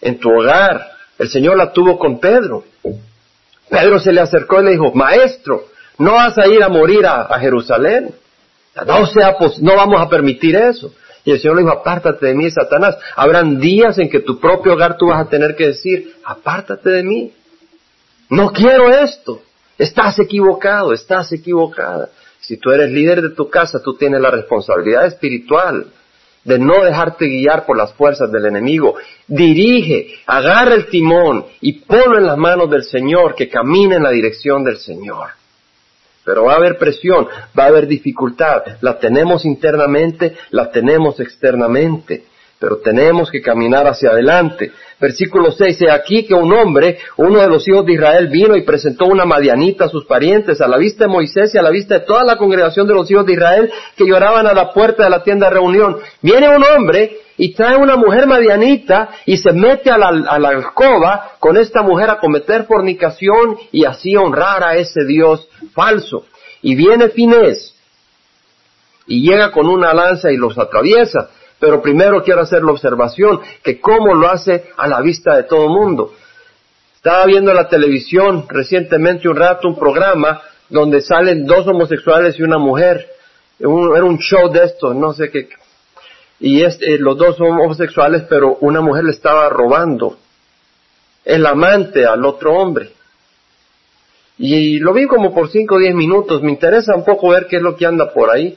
[0.00, 0.90] en tu hogar.
[1.18, 2.64] El Señor la tuvo con Pedro.
[3.70, 5.64] Pedro se le acercó y le dijo, maestro,
[5.98, 8.14] no vas a ir a morir a, Jerusalén.
[8.86, 10.92] No sea, no vamos a permitir eso.
[11.24, 12.96] Y el Señor le dijo, apártate de mí, Satanás.
[13.14, 17.02] Habrán días en que tu propio hogar tú vas a tener que decir, apártate de
[17.02, 17.32] mí.
[18.28, 19.40] No quiero esto.
[19.78, 22.10] Estás equivocado, estás equivocada.
[22.40, 25.86] Si tú eres líder de tu casa, tú tienes la responsabilidad espiritual
[26.44, 28.96] de no dejarte guiar por las fuerzas del enemigo.
[29.26, 34.10] Dirige, agarra el timón y ponlo en las manos del Señor, que camine en la
[34.10, 35.28] dirección del Señor.
[36.24, 38.62] Pero va a haber presión, va a haber dificultad.
[38.80, 42.24] La tenemos internamente, la tenemos externamente
[42.60, 44.70] pero tenemos que caminar hacia adelante.
[45.00, 48.64] Versículo 6, he aquí que un hombre, uno de los hijos de Israel, vino y
[48.64, 52.00] presentó una madianita a sus parientes, a la vista de Moisés y a la vista
[52.00, 55.10] de toda la congregación de los hijos de Israel que lloraban a la puerta de
[55.10, 55.96] la tienda de reunión.
[56.20, 60.50] Viene un hombre y trae una mujer madianita y se mete a la, a la
[60.50, 66.26] alcoba con esta mujer a cometer fornicación y así honrar a ese Dios falso.
[66.60, 67.74] Y viene Finés
[69.06, 71.30] y llega con una lanza y los atraviesa.
[71.60, 75.64] Pero primero quiero hacer la observación que cómo lo hace a la vista de todo
[75.64, 76.14] el mundo.
[76.96, 82.42] Estaba viendo en la televisión recientemente un rato un programa donde salen dos homosexuales y
[82.42, 83.06] una mujer.
[83.58, 85.48] era un show de esto, no sé qué.
[86.40, 90.16] Y eh, los dos son homosexuales, pero una mujer le estaba robando
[91.24, 92.90] el amante al otro hombre.
[94.38, 96.42] Y lo vi como por cinco o diez minutos.
[96.42, 98.56] Me interesa un poco ver qué es lo que anda por ahí.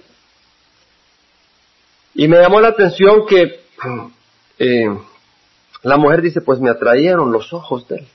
[2.15, 3.59] Y me llamó la atención que
[4.59, 4.97] eh,
[5.81, 8.07] la mujer dice, pues me atrayeron los ojos de él.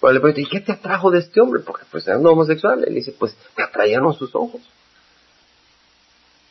[0.00, 1.62] Pues le pregunto, ¿y qué te atrajo de este hombre?
[1.64, 2.84] Porque pues era homosexual.
[2.86, 4.60] Él dice, pues me atrayeron sus ojos.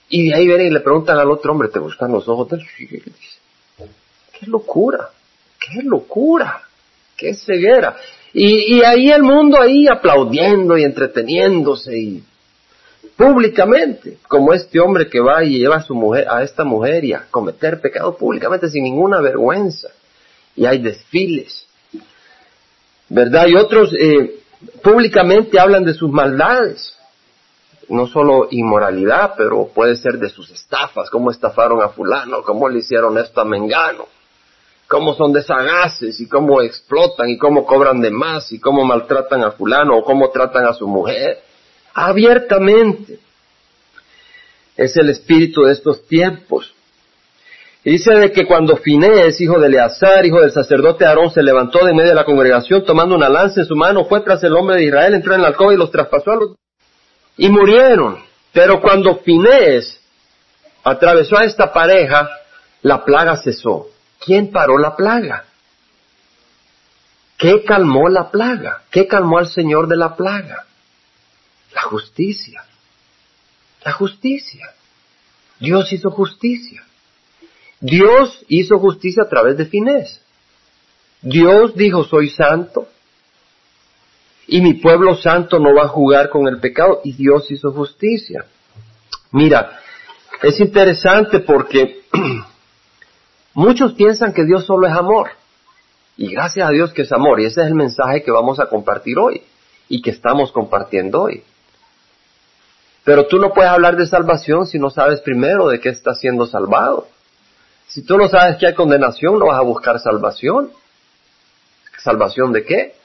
[0.10, 2.58] Y de ahí viene y le preguntan al otro hombre, ¿te gustan los ojos de
[2.58, 2.66] él?
[2.80, 3.92] Y él dice,
[4.40, 5.10] qué locura,
[5.60, 6.64] qué locura,
[7.16, 7.96] qué ceguera.
[8.34, 12.24] Y, y ahí el mundo ahí aplaudiendo y entreteniéndose y
[13.16, 17.14] públicamente, como este hombre que va y lleva a su mujer, a esta mujer y
[17.14, 19.90] a cometer pecado públicamente sin ninguna vergüenza.
[20.56, 21.68] Y hay desfiles,
[23.10, 23.48] ¿verdad?
[23.48, 24.40] Y otros eh,
[24.82, 26.96] públicamente hablan de sus maldades,
[27.90, 32.80] no solo inmoralidad, pero puede ser de sus estafas, cómo estafaron a fulano, cómo le
[32.80, 34.08] hicieron esto a Mengano,
[34.88, 39.52] cómo son desagaces y cómo explotan y cómo cobran de más y cómo maltratan a
[39.52, 41.44] fulano o cómo tratan a su mujer
[41.94, 43.20] abiertamente.
[44.76, 46.74] Es el espíritu de estos tiempos.
[47.84, 51.94] Dice de que cuando Finés, hijo de Eleazar, hijo del sacerdote Aarón, se levantó de
[51.94, 54.86] medio de la congregación tomando una lanza en su mano, fue tras el hombre de
[54.86, 56.56] Israel, entró en la alcoba y los traspasó a los...
[57.38, 58.20] y murieron.
[58.54, 60.00] Pero cuando Finés
[60.84, 62.30] atravesó a esta pareja,
[62.84, 63.88] la plaga cesó.
[64.20, 65.46] ¿Quién paró la plaga?
[67.38, 68.84] ¿Qué calmó la plaga?
[68.90, 70.66] ¿Qué calmó al Señor de la plaga?
[71.74, 72.64] La justicia.
[73.84, 74.74] La justicia.
[75.60, 76.84] Dios hizo justicia.
[77.80, 80.22] Dios hizo justicia a través de Finés.
[81.22, 82.88] Dios dijo, soy santo.
[84.48, 87.02] Y mi pueblo santo no va a jugar con el pecado.
[87.04, 88.46] Y Dios hizo justicia.
[89.32, 89.80] Mira,
[90.42, 92.04] es interesante porque
[93.54, 95.32] muchos piensan que Dios solo es amor.
[96.18, 97.40] Y gracias a Dios que es amor.
[97.42, 99.42] Y ese es el mensaje que vamos a compartir hoy.
[99.90, 101.44] Y que estamos compartiendo hoy.
[103.04, 106.46] Pero tú no puedes hablar de salvación si no sabes primero de qué estás siendo
[106.46, 107.08] salvado.
[107.88, 110.72] Si tú no sabes que hay condenación, no vas a buscar salvación.
[112.00, 112.96] ¿Salvación de qué?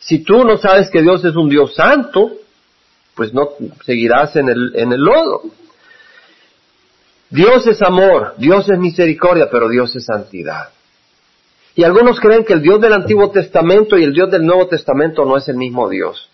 [0.00, 2.32] Si tú no sabes que Dios es un Dios santo,
[3.14, 3.50] pues no
[3.84, 5.42] seguirás en el, en el lodo.
[7.30, 10.68] Dios es amor, Dios es misericordia, pero Dios es santidad.
[11.74, 15.24] Y algunos creen que el Dios del Antiguo Testamento y el Dios del Nuevo Testamento
[15.24, 16.30] no es el mismo Dios.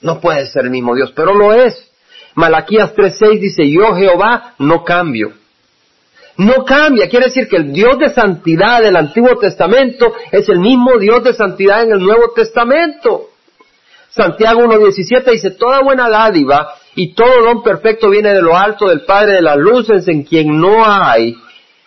[0.00, 1.90] No puede ser el mismo Dios, pero lo es.
[2.34, 5.32] Malaquías 3.6 dice, yo Jehová no cambio.
[6.38, 10.98] No cambia, quiere decir que el Dios de santidad del Antiguo Testamento es el mismo
[10.98, 13.30] Dios de santidad en el Nuevo Testamento.
[14.10, 19.02] Santiago 1.17 dice, toda buena dádiva y todo don perfecto viene de lo alto del
[19.02, 21.36] Padre de las luces en quien no hay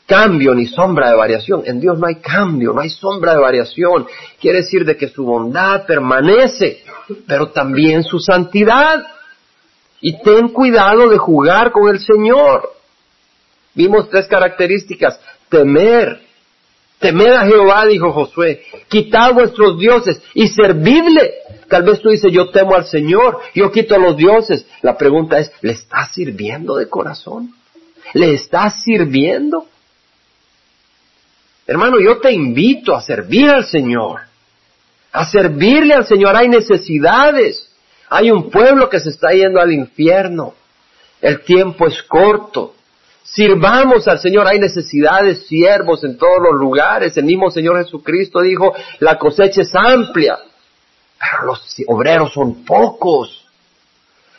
[0.10, 1.62] cambio ni sombra de variación.
[1.65, 4.08] En Dios no hay cambio, no hay sombra de variación.
[4.41, 6.84] Quiere decir de que su bondad permanece,
[7.28, 9.06] pero también su santidad.
[10.02, 12.72] Y ten cuidado de jugar con el Señor.
[13.74, 15.19] Vimos tres características.
[15.50, 16.22] Temer.
[17.00, 18.63] Temer a Jehová, dijo Josué.
[18.88, 21.32] Quitad vuestros dioses y servidle.
[21.69, 24.65] Tal vez tú dices, yo temo al Señor, yo quito a los dioses.
[24.82, 27.54] La pregunta es, ¿le estás sirviendo de corazón?
[28.13, 29.67] ¿Le estás sirviendo?
[31.67, 34.22] Hermano, yo te invito a servir al Señor,
[35.12, 36.36] a servirle al Señor.
[36.36, 37.69] Hay necesidades.
[38.10, 40.54] Hay un pueblo que se está yendo al infierno.
[41.22, 42.76] El tiempo es corto.
[43.24, 44.48] Sirvamos al Señor.
[44.48, 47.15] Hay necesidades, siervos en todos los lugares.
[47.17, 50.39] El mismo Señor Jesucristo dijo, la cosecha es amplia,
[51.19, 53.45] pero los obreros son pocos.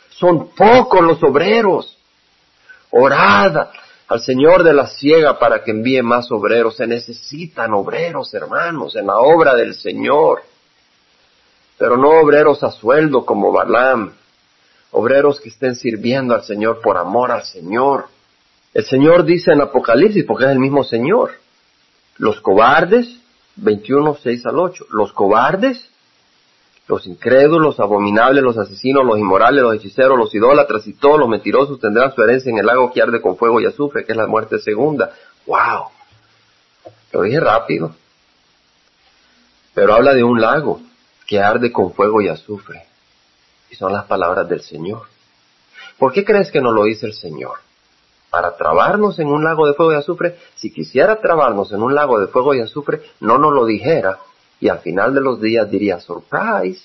[0.09, 1.97] Son pocos los obreros.
[2.91, 3.69] Orad
[4.07, 6.75] al Señor de la ciega para que envíe más obreros.
[6.75, 10.43] Se necesitan obreros, hermanos, en la obra del Señor.
[11.81, 14.13] Pero no obreros a sueldo como Balaam.
[14.91, 18.05] Obreros que estén sirviendo al Señor por amor al Señor.
[18.71, 21.31] El Señor dice en Apocalipsis, porque es el mismo Señor,
[22.17, 23.19] los cobardes,
[23.55, 25.89] 21, 6 al 8, los cobardes
[26.87, 31.29] los incrédulos, los abominables, los asesinos, los inmorales, los hechiceros, los idólatras y todos los
[31.29, 34.17] mentirosos tendrán su herencia en el lago que arde con fuego y azufre, que es
[34.17, 35.13] la muerte segunda.
[35.47, 35.85] ¡Wow!
[37.13, 37.95] Lo dije rápido.
[39.73, 40.81] Pero habla de un lago
[41.31, 42.83] que arde con fuego y azufre.
[43.69, 45.03] Y son las palabras del Señor.
[45.97, 47.59] ¿Por qué crees que no lo dice el Señor?
[48.29, 52.19] Para trabarnos en un lago de fuego y azufre, si quisiera trabarnos en un lago
[52.19, 54.19] de fuego y azufre, no nos lo dijera
[54.59, 56.83] y al final de los días diría surprise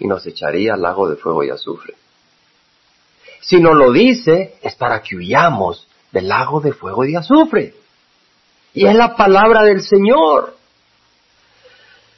[0.00, 1.94] y nos echaría al lago de fuego y azufre.
[3.42, 7.76] Si no lo dice es para que huyamos del lago de fuego y azufre.
[8.74, 10.56] Y es la palabra del Señor.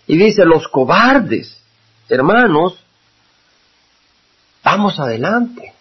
[0.07, 1.57] Y dice, los cobardes,
[2.09, 2.79] hermanos,
[4.63, 5.73] vamos adelante.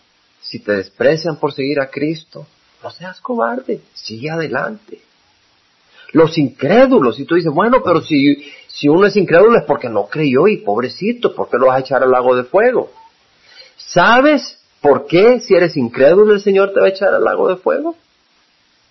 [0.42, 2.46] Si te desprecian por seguir a Cristo,
[2.84, 5.02] no seas cobarde, sigue adelante
[6.14, 7.20] los incrédulos.
[7.20, 10.58] Y tú dices, bueno, pero si, si uno es incrédulo es porque no creyó y
[10.58, 12.92] pobrecito, ¿por qué lo vas a echar al lago de fuego?
[13.76, 17.58] ¿Sabes por qué si eres incrédulo el Señor te va a echar al lago de
[17.58, 17.96] fuego?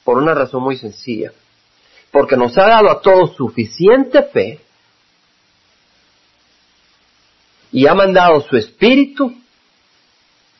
[0.05, 1.33] Por una razón muy sencilla.
[2.11, 4.61] Porque nos ha dado a todos suficiente fe
[7.73, 9.35] y ha mandado su espíritu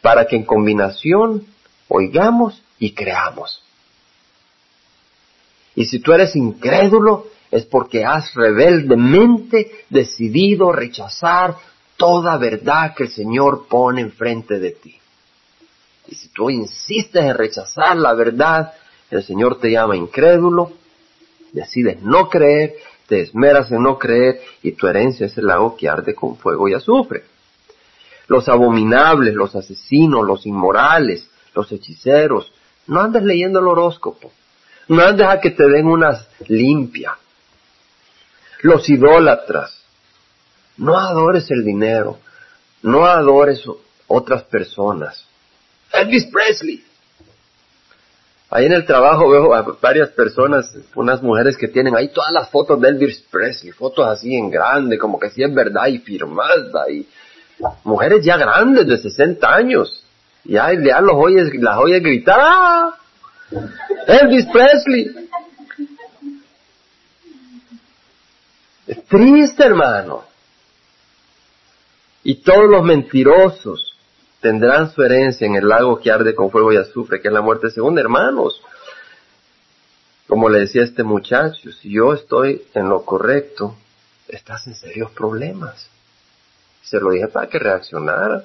[0.01, 1.47] para que en combinación
[1.89, 3.63] oigamos y creamos.
[5.75, 11.57] Y si tú eres incrédulo, es porque has rebeldemente decidido rechazar
[11.97, 14.99] toda verdad que el Señor pone enfrente de ti.
[16.09, 18.73] Y si tú insistes en rechazar la verdad,
[19.11, 20.73] el Señor te llama incrédulo,
[21.53, 22.75] decides no creer,
[23.07, 26.69] te esmeras en no creer y tu herencia es el lago que arde con fuego
[26.69, 27.25] y azufre.
[28.29, 32.53] Los abominables, los asesinos, los inmorales, los hechiceros,
[32.87, 34.33] no andes leyendo el horóscopo,
[34.89, 37.17] no andes a que te den una limpia.
[38.63, 39.83] Los idólatras,
[40.77, 42.19] no adores el dinero,
[42.83, 43.63] no adores
[44.07, 45.27] otras personas.
[45.93, 46.85] Elvis Presley.
[48.55, 52.51] Ahí en el trabajo veo a varias personas, unas mujeres que tienen ahí todas las
[52.51, 56.91] fotos de Elvis Presley, fotos así en grande, como que si es verdad y firmada,
[56.91, 57.09] y
[57.85, 60.05] mujeres ya grandes de 60 años.
[60.45, 62.99] Y ahí ya los oyes, las oyes gritar, ¡ah!
[64.07, 65.31] Elvis Presley.
[68.87, 70.25] Es triste, hermano.
[72.23, 73.92] Y todos los mentirosos
[74.43, 77.41] tendrán su herencia en el lago que arde con fuego y azufre, que es la
[77.41, 78.61] muerte segunda, hermanos.
[80.27, 83.77] Como le decía este muchacho, si yo estoy en lo correcto,
[84.29, 85.89] estás en serios problemas.
[86.83, 88.43] Se lo dije para que reaccionara.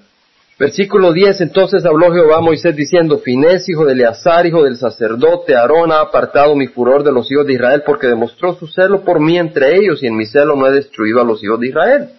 [0.59, 5.55] Versículo 10, entonces habló Jehová a Moisés diciendo, Finés, hijo de Eleazar, hijo del sacerdote,
[5.55, 9.19] Aarón ha apartado mi furor de los hijos de Israel porque demostró su celo por
[9.19, 12.09] mí entre ellos y en mi celo no he destruido a los hijos de Israel.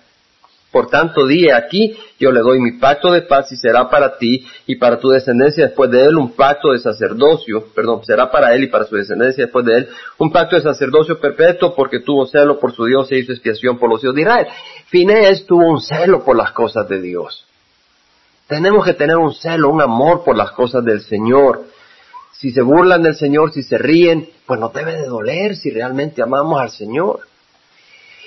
[0.79, 4.47] Por tanto, dije aquí, yo le doy mi pacto de paz y será para ti
[4.65, 8.63] y para tu descendencia después de él un pacto de sacerdocio, perdón, será para él
[8.63, 12.61] y para su descendencia después de él un pacto de sacerdocio perpetuo porque tuvo celo
[12.61, 14.47] por su Dios e hizo expiación por los hijos de Israel.
[14.87, 17.45] Finés tuvo un celo por las cosas de Dios.
[18.47, 21.65] Tenemos que tener un celo, un amor por las cosas del Señor.
[22.35, 26.23] Si se burlan del Señor, si se ríen, pues no debe de doler si realmente
[26.23, 27.28] amamos al Señor.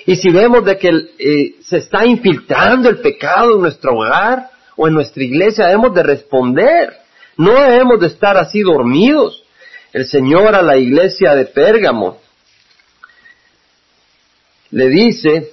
[0.06, 4.88] Y si vemos de que eh, se está infiltrando el pecado en nuestro hogar o
[4.88, 6.94] en nuestra iglesia, debemos de responder.
[7.36, 9.44] No debemos de estar así dormidos.
[9.92, 12.18] El Señor a la iglesia de Pérgamo
[14.70, 15.52] le dice,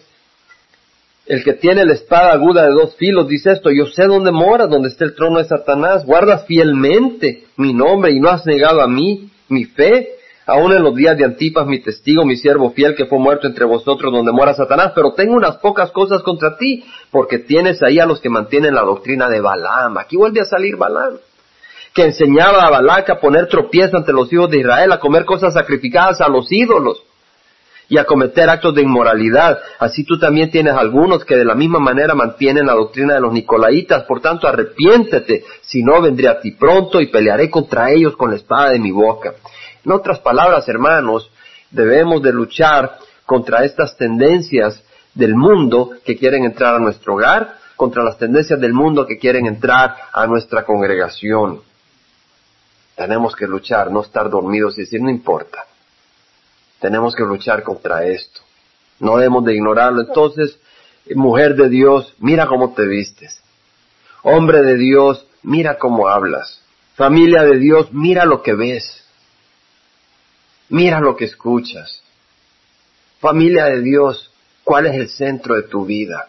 [1.26, 4.66] el que tiene la espada aguda de dos filos dice esto, yo sé dónde mora,
[4.66, 8.88] donde está el trono de Satanás, guardas fielmente mi nombre y no has negado a
[8.88, 10.19] mí mi fe,
[10.50, 13.66] aún en los días de Antipas, mi testigo, mi siervo fiel, que fue muerto entre
[13.66, 18.06] vosotros donde mora Satanás, pero tengo unas pocas cosas contra ti, porque tienes ahí a
[18.06, 19.97] los que mantienen la doctrina de Balaam.
[19.97, 21.18] Aquí vuelve a salir Balaam,
[21.93, 25.54] que enseñaba a Balac a poner tropiezo ante los hijos de Israel, a comer cosas
[25.54, 27.04] sacrificadas a los ídolos
[27.89, 29.60] y a cometer actos de inmoralidad.
[29.80, 33.34] Así tú también tienes algunos que de la misma manera mantienen la doctrina de los
[33.34, 34.04] Nicolaitas.
[34.04, 38.36] Por tanto, arrepiéntete, si no vendré a ti pronto y pelearé contra ellos con la
[38.38, 39.34] espada de mi boca.
[39.86, 41.32] En otras palabras, hermanos,
[41.72, 48.04] debemos de luchar contra estas tendencias del mundo que quieren entrar a nuestro hogar, contra
[48.04, 51.62] las tendencias del mundo que quieren entrar a nuestra congregación.
[52.96, 55.64] Tenemos que luchar, no estar dormidos y decir, no importa.
[56.82, 58.42] Tenemos que luchar contra esto.
[59.00, 60.02] No debemos de ignorarlo.
[60.02, 60.60] Entonces,
[61.16, 63.42] mujer de Dios, mira cómo te vistes.
[64.24, 66.62] Hombre de Dios, mira cómo hablas.
[66.96, 69.06] Familia de Dios, mira lo que ves.
[70.70, 72.04] Mira lo que escuchas.
[73.20, 74.32] Familia de Dios,
[74.64, 76.28] ¿cuál es el centro de tu vida?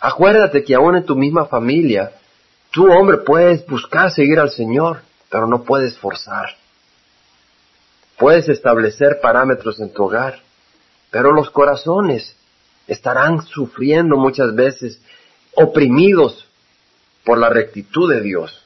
[0.00, 2.12] Acuérdate que aún en tu misma familia,
[2.70, 6.56] tú hombre puedes buscar seguir al Señor, pero no puedes forzar.
[8.16, 10.40] Puedes establecer parámetros en tu hogar,
[11.10, 12.34] pero los corazones
[12.86, 15.00] estarán sufriendo muchas veces,
[15.54, 16.46] oprimidos
[17.24, 18.64] por la rectitud de Dios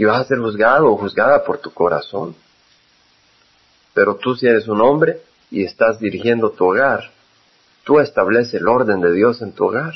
[0.00, 2.34] y vas a ser juzgado o juzgada por tu corazón.
[3.92, 5.20] Pero tú si eres un hombre
[5.50, 7.10] y estás dirigiendo tu hogar,
[7.84, 9.92] tú estableces el orden de Dios en tu hogar.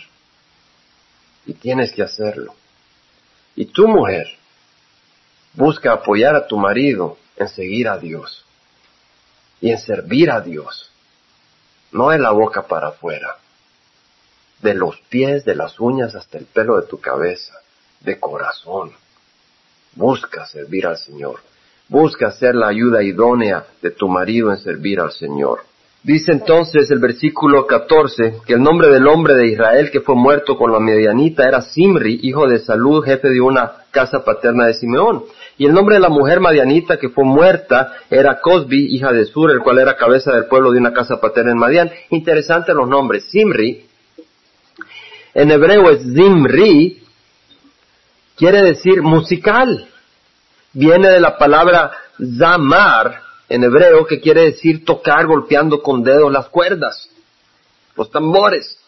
[1.46, 2.54] Y tienes que hacerlo.
[3.56, 4.26] Y tu mujer
[5.54, 8.44] busca apoyar a tu marido en seguir a Dios
[9.62, 10.90] y en servir a Dios.
[11.92, 13.38] No de la boca para afuera,
[14.60, 17.54] de los pies, de las uñas hasta el pelo de tu cabeza,
[18.00, 18.92] de corazón.
[19.96, 21.40] Busca servir al Señor.
[21.88, 25.60] Busca ser la ayuda idónea de tu marido en servir al Señor.
[26.02, 30.56] Dice entonces el versículo 14 que el nombre del hombre de Israel que fue muerto
[30.56, 35.24] con la medianita era Simri, hijo de Salud, jefe de una casa paterna de Simeón.
[35.56, 39.50] Y el nombre de la mujer madianita que fue muerta era Cosbi, hija de Sur,
[39.50, 41.90] el cual era cabeza del pueblo de una casa paterna en Madian.
[42.10, 43.24] Interesante los nombres.
[43.30, 43.86] Simri
[45.34, 47.02] en hebreo es Zimri,
[48.36, 49.88] quiere decir musical.
[50.72, 51.92] Viene de la palabra
[52.38, 57.08] Zamar en hebreo que quiere decir tocar golpeando con dedos las cuerdas,
[57.96, 58.78] los tambores.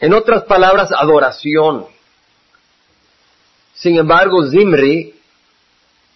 [0.00, 1.86] En otras palabras, adoración.
[3.74, 5.14] Sin embargo, Zimri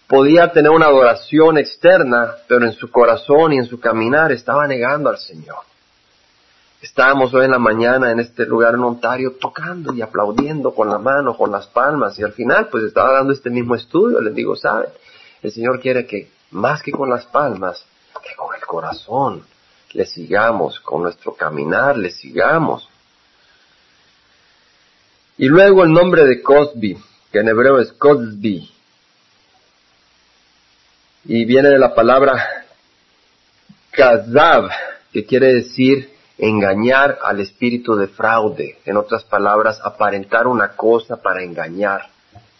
[0.07, 5.09] podía tener una adoración externa, pero en su corazón y en su caminar estaba negando
[5.09, 5.57] al Señor.
[6.81, 10.99] Estábamos hoy en la mañana en este lugar en Ontario tocando y aplaudiendo con la
[10.99, 14.21] mano, con las palmas, y al final pues estaba dando este mismo estudio.
[14.21, 14.89] Les digo, ¿saben?
[15.41, 17.83] El Señor quiere que más que con las palmas,
[18.21, 19.43] que con el corazón
[19.93, 22.87] le sigamos, con nuestro caminar le sigamos.
[25.39, 26.97] Y luego el nombre de Cosby,
[27.31, 28.71] que en hebreo es Cosby,
[31.25, 32.65] y viene de la palabra
[33.91, 34.69] Kazab,
[35.11, 38.79] que quiere decir engañar al espíritu de fraude.
[38.85, 42.09] En otras palabras, aparentar una cosa para engañar.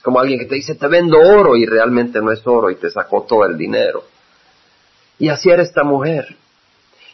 [0.01, 2.89] Como alguien que te dice, te vendo oro y realmente no es oro y te
[2.89, 4.03] sacó todo el dinero.
[5.19, 6.36] Y así era esta mujer.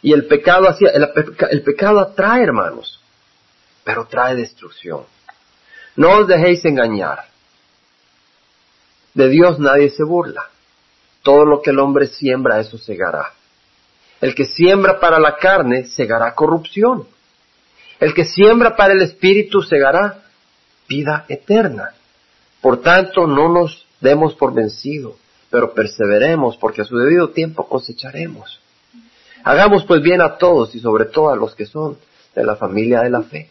[0.02, 3.00] Y el pecado, hacía, el pecado atrae, hermanos,
[3.82, 5.04] pero trae destrucción.
[5.96, 7.24] No os dejéis engañar.
[9.14, 10.50] De Dios nadie se burla.
[11.22, 13.32] Todo lo que el hombre siembra, eso segará.
[14.24, 17.06] El que siembra para la carne, segará corrupción.
[18.00, 20.22] El que siembra para el espíritu, segará
[20.88, 21.90] vida eterna.
[22.62, 25.18] Por tanto, no nos demos por vencido,
[25.50, 28.60] pero perseveremos, porque a su debido tiempo cosecharemos.
[29.42, 31.98] Hagamos pues bien a todos y sobre todo a los que son
[32.34, 33.50] de la familia de la fe.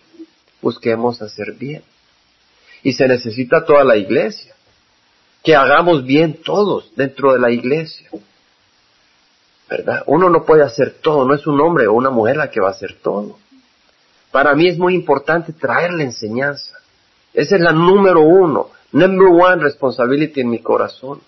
[0.60, 1.84] Busquemos hacer bien.
[2.82, 4.56] Y se necesita toda la iglesia.
[5.44, 8.10] Que hagamos bien todos dentro de la iglesia.
[10.08, 12.70] Uno no puede hacer todo, no es un hombre o una mujer la que va
[12.70, 13.38] a hacer todo.
[14.32, 16.78] Para mí es muy importante traer la enseñanza.
[17.34, 21.22] Esa es la número uno, number one responsibility en mi corazón.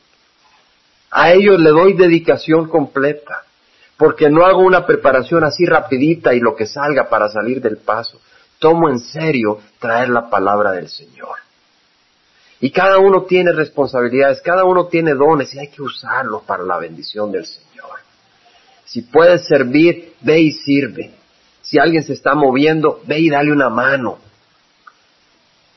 [1.12, 3.44] A ellos le doy dedicación completa,
[3.98, 8.20] porque no hago una preparación así rapidita y lo que salga para salir del paso.
[8.60, 11.38] Tomo en serio traer la palabra del Señor.
[12.60, 16.78] Y cada uno tiene responsabilidades, cada uno tiene dones y hay que usarlos para la
[16.78, 18.05] bendición del Señor.
[18.86, 21.12] Si puedes servir, ve y sirve.
[21.62, 24.20] Si alguien se está moviendo, ve y dale una mano.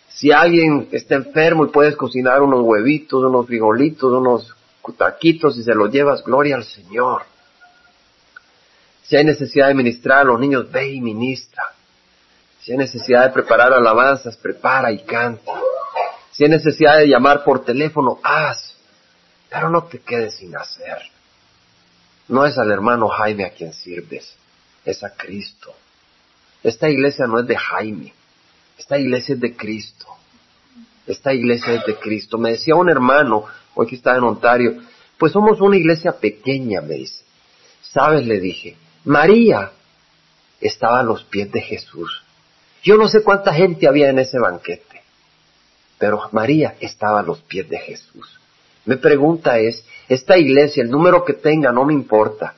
[0.09, 4.55] Si alguien está enfermo y puedes cocinar unos huevitos, unos frijolitos, unos
[4.97, 7.23] taquitos y se los llevas, gloria al Señor.
[9.03, 11.63] Si hay necesidad de ministrar a los niños, ve y ministra.
[12.61, 15.53] Si hay necesidad de preparar alabanzas, prepara y canta.
[16.31, 18.77] Si hay necesidad de llamar por teléfono, haz.
[19.49, 20.99] Pero no te quedes sin hacer.
[22.29, 24.37] No es al hermano Jaime a quien sirves,
[24.85, 25.75] es a Cristo.
[26.63, 28.13] Esta iglesia no es de Jaime,
[28.79, 30.07] esta iglesia es de Cristo.
[31.07, 32.37] Esta iglesia es de Cristo.
[32.37, 34.83] Me decía un hermano, hoy que está en Ontario,
[35.17, 37.25] pues somos una iglesia pequeña, me dice.
[37.81, 38.27] ¿Sabes?
[38.27, 39.73] Le dije, María
[40.61, 42.23] estaba a los pies de Jesús.
[42.83, 45.03] Yo no sé cuánta gente había en ese banquete,
[45.99, 48.38] pero María estaba a los pies de Jesús.
[48.89, 52.55] Mi pregunta es, esta iglesia, el número que tenga, no me importa,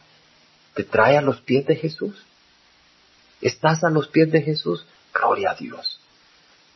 [0.74, 2.24] ¿te trae a los pies de Jesús?
[3.40, 4.86] ¿Estás a los pies de Jesús?
[5.12, 5.98] Gloria a Dios.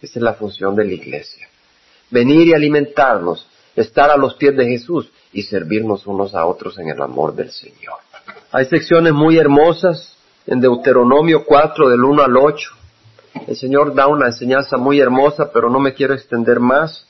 [0.03, 1.49] Esa es la función de la iglesia.
[2.11, 6.89] Venir y alimentarnos, estar a los pies de Jesús y servirnos unos a otros en
[6.89, 7.99] el amor del Señor.
[8.51, 10.17] Hay secciones muy hermosas
[10.49, 12.71] en Deuteronomio 4 del 1 al 8.
[13.47, 17.07] El Señor da una enseñanza muy hermosa, pero no me quiero extender más.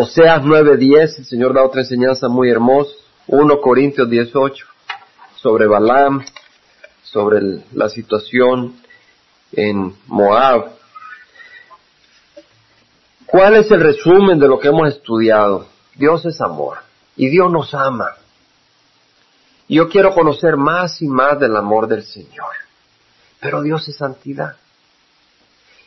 [0.00, 2.92] Oseas 9:10, el Señor da otra enseñanza muy hermosa.
[3.26, 4.64] 1 Corintios 18,
[5.34, 6.24] sobre Balaam,
[7.02, 8.76] sobre la situación
[9.50, 10.70] en Moab.
[13.26, 15.66] ¿Cuál es el resumen de lo que hemos estudiado?
[15.96, 16.78] Dios es amor
[17.16, 18.14] y Dios nos ama.
[19.68, 22.52] Yo quiero conocer más y más del amor del Señor.
[23.40, 24.54] Pero Dios es santidad.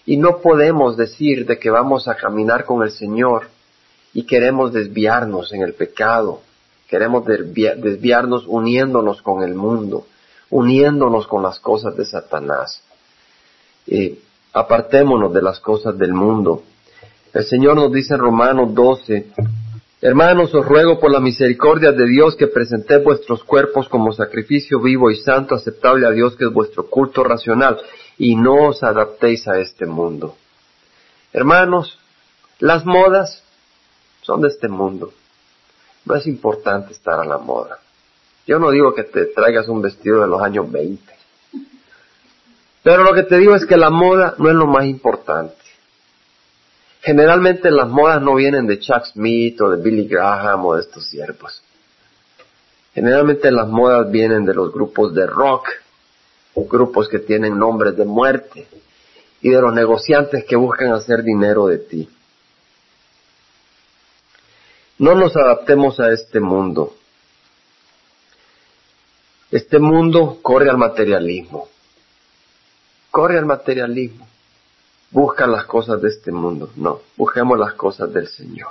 [0.06, 3.48] Y no podemos decir de que vamos a caminar con el Señor
[4.14, 6.42] y queremos desviarnos en el pecado,
[6.88, 10.06] queremos desviarnos uniéndonos con el mundo,
[10.50, 12.82] uniéndonos con las cosas de Satanás.
[14.54, 16.64] apartémonos de las cosas del mundo.
[17.34, 19.32] El Señor nos dice en Romanos 12,
[20.04, 25.12] Hermanos, os ruego por la misericordia de Dios que presenté vuestros cuerpos como sacrificio vivo
[25.12, 27.78] y santo, aceptable a Dios, que es vuestro culto racional,
[28.18, 30.36] y no os adaptéis a este mundo.
[31.32, 32.00] Hermanos,
[32.60, 33.44] las modas
[34.32, 35.12] son de este mundo.
[36.06, 37.80] No es importante estar a la moda.
[38.48, 41.04] Yo no digo que te traigas un vestido de los años 20.
[42.82, 45.56] Pero lo que te digo es que la moda no es lo más importante.
[47.02, 51.06] Generalmente las modas no vienen de Chuck Smith o de Billy Graham o de estos
[51.06, 51.62] siervos.
[52.94, 55.68] Generalmente las modas vienen de los grupos de rock,
[56.56, 58.68] grupos que tienen nombres de muerte
[59.42, 62.10] y de los negociantes que buscan hacer dinero de ti.
[65.02, 66.94] No nos adaptemos a este mundo.
[69.50, 71.68] Este mundo corre al materialismo.
[73.10, 74.28] Corre al materialismo.
[75.10, 76.70] Busca las cosas de este mundo.
[76.76, 78.70] No, busquemos las cosas del Señor.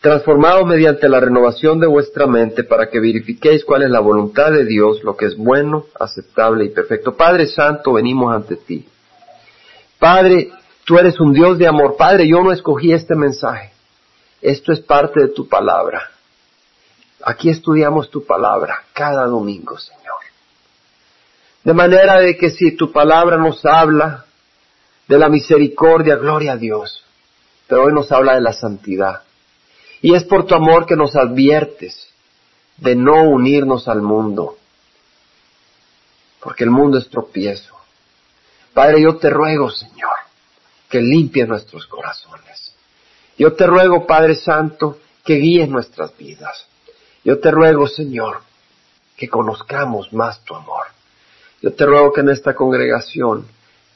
[0.00, 4.64] Transformados mediante la renovación de vuestra mente para que verifiquéis cuál es la voluntad de
[4.64, 7.16] Dios, lo que es bueno, aceptable y perfecto.
[7.16, 8.86] Padre Santo, venimos ante ti.
[9.98, 10.52] Padre,
[10.90, 11.94] tú eres un Dios de amor.
[11.96, 13.70] Padre, yo no escogí este mensaje.
[14.42, 16.10] Esto es parte de tu palabra.
[17.22, 20.18] Aquí estudiamos tu palabra cada domingo, Señor.
[21.62, 24.24] De manera de que si tu palabra nos habla
[25.06, 27.04] de la misericordia, gloria a Dios.
[27.68, 29.22] Pero hoy nos habla de la santidad.
[30.02, 32.12] Y es por tu amor que nos adviertes
[32.78, 34.56] de no unirnos al mundo.
[36.40, 37.76] Porque el mundo es tropiezo.
[38.74, 40.19] Padre, yo te ruego, Señor,
[40.90, 42.74] que limpies nuestros corazones.
[43.38, 46.66] Yo te ruego, Padre Santo, que guíes nuestras vidas.
[47.24, 48.42] Yo te ruego, Señor,
[49.16, 50.86] que conozcamos más tu amor.
[51.62, 53.46] Yo te ruego que en esta congregación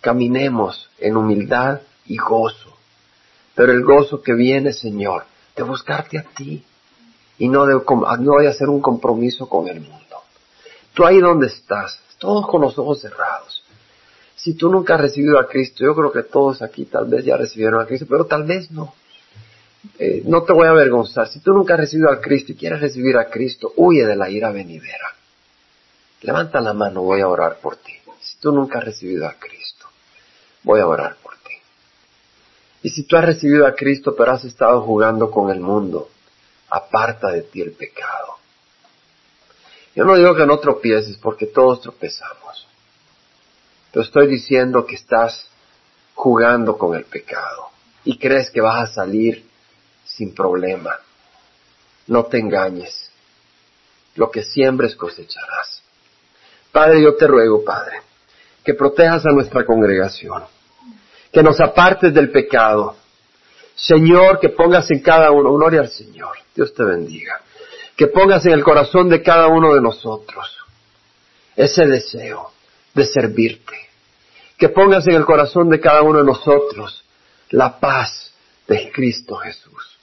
[0.00, 2.76] caminemos en humildad y gozo.
[3.54, 5.24] Pero el gozo que viene, Señor,
[5.56, 6.64] de buscarte a ti
[7.38, 7.74] y no de,
[8.20, 10.22] no de hacer un compromiso con el mundo.
[10.92, 13.63] Tú ahí donde estás, todos con los ojos cerrados.
[14.44, 17.34] Si tú nunca has recibido a Cristo, yo creo que todos aquí tal vez ya
[17.34, 18.94] recibieron a Cristo, pero tal vez no.
[19.98, 21.28] Eh, no te voy a avergonzar.
[21.28, 24.28] Si tú nunca has recibido a Cristo y quieres recibir a Cristo, huye de la
[24.28, 25.14] ira venidera.
[26.20, 27.94] Levanta la mano, voy a orar por ti.
[28.20, 29.86] Si tú nunca has recibido a Cristo,
[30.62, 31.54] voy a orar por ti.
[32.82, 36.10] Y si tú has recibido a Cristo pero has estado jugando con el mundo,
[36.68, 38.34] aparta de ti el pecado.
[39.96, 42.73] Yo no digo que no tropieces porque todos tropezamos.
[43.94, 45.48] Pero estoy diciendo que estás
[46.16, 47.68] jugando con el pecado
[48.02, 49.46] y crees que vas a salir
[50.04, 50.98] sin problema.
[52.08, 53.12] No te engañes.
[54.16, 55.80] Lo que siembres cosecharás.
[56.72, 57.98] Padre, yo te ruego, Padre,
[58.64, 60.42] que protejas a nuestra congregación,
[61.30, 62.96] que nos apartes del pecado.
[63.76, 67.42] Señor, que pongas en cada uno, gloria al Señor, Dios te bendiga,
[67.94, 70.58] que pongas en el corazón de cada uno de nosotros
[71.54, 72.53] ese deseo
[72.94, 73.74] de servirte,
[74.56, 77.04] que pongas en el corazón de cada uno de nosotros
[77.50, 78.32] la paz
[78.66, 79.98] de Cristo Jesús,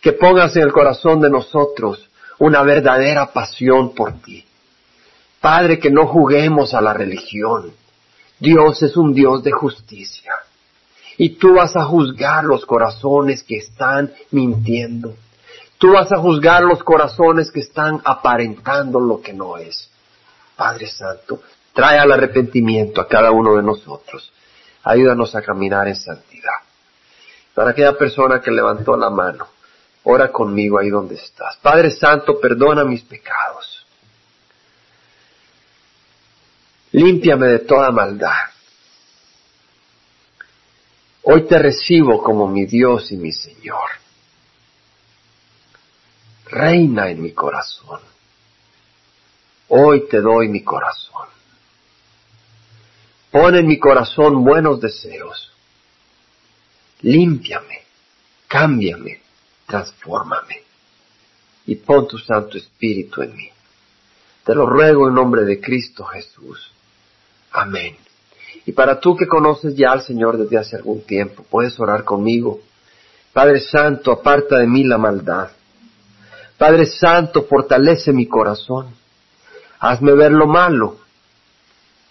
[0.00, 2.08] que pongas en el corazón de nosotros
[2.38, 4.44] una verdadera pasión por ti,
[5.40, 7.72] Padre, que no juguemos a la religión.
[8.38, 10.32] Dios es un Dios de justicia.
[11.16, 15.14] Y tú vas a juzgar los corazones que están mintiendo.
[15.78, 19.90] Tú vas a juzgar los corazones que están aparentando lo que no es.
[20.56, 21.42] Padre Santo,
[21.80, 24.30] trae al arrepentimiento a cada uno de nosotros.
[24.84, 26.52] Ayúdanos a caminar en santidad.
[27.54, 29.48] Para aquella persona que levantó la mano,
[30.04, 31.56] ora conmigo ahí donde estás.
[31.56, 33.86] Padre Santo, perdona mis pecados.
[36.92, 38.50] límpiame de toda maldad.
[41.22, 43.88] Hoy te recibo como mi Dios y mi Señor.
[46.44, 48.00] Reina en mi corazón.
[49.68, 51.39] Hoy te doy mi corazón.
[53.30, 55.52] Pon en mi corazón buenos deseos.
[57.02, 57.82] Límpiame,
[58.48, 59.20] cámbiame,
[59.66, 60.62] transfórmame
[61.66, 63.48] y pon tu Santo Espíritu en mí.
[64.44, 66.72] Te lo ruego en nombre de Cristo Jesús.
[67.52, 67.96] Amén.
[68.66, 72.60] Y para tú que conoces ya al Señor desde hace algún tiempo, puedes orar conmigo.
[73.32, 75.50] Padre Santo, aparta de mí la maldad.
[76.58, 78.94] Padre Santo, fortalece mi corazón.
[79.78, 80.99] Hazme ver lo malo.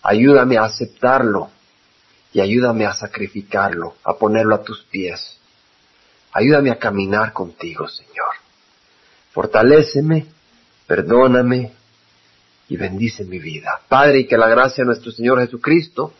[0.03, 1.49] Ayúdame a aceptarlo
[2.33, 5.37] y ayúdame a sacrificarlo, a ponerlo a tus pies.
[6.31, 8.35] Ayúdame a caminar contigo, Señor.
[9.31, 10.27] Fortaléceme,
[10.87, 11.73] perdóname,
[12.69, 13.81] y bendice mi vida.
[13.87, 16.13] Padre, y que la gracia de nuestro Señor Jesucristo,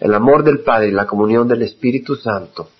[0.00, 2.70] el amor del Padre y la comunión del Espíritu Santo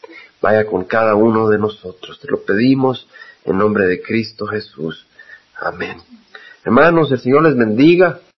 [0.40, 2.18] vaya con cada uno de nosotros.
[2.18, 3.07] Te lo pedimos
[3.44, 5.07] en nombre de Cristo Jesús.
[5.61, 5.98] Amén.
[6.64, 8.20] Hermanos, el Señor les bendiga.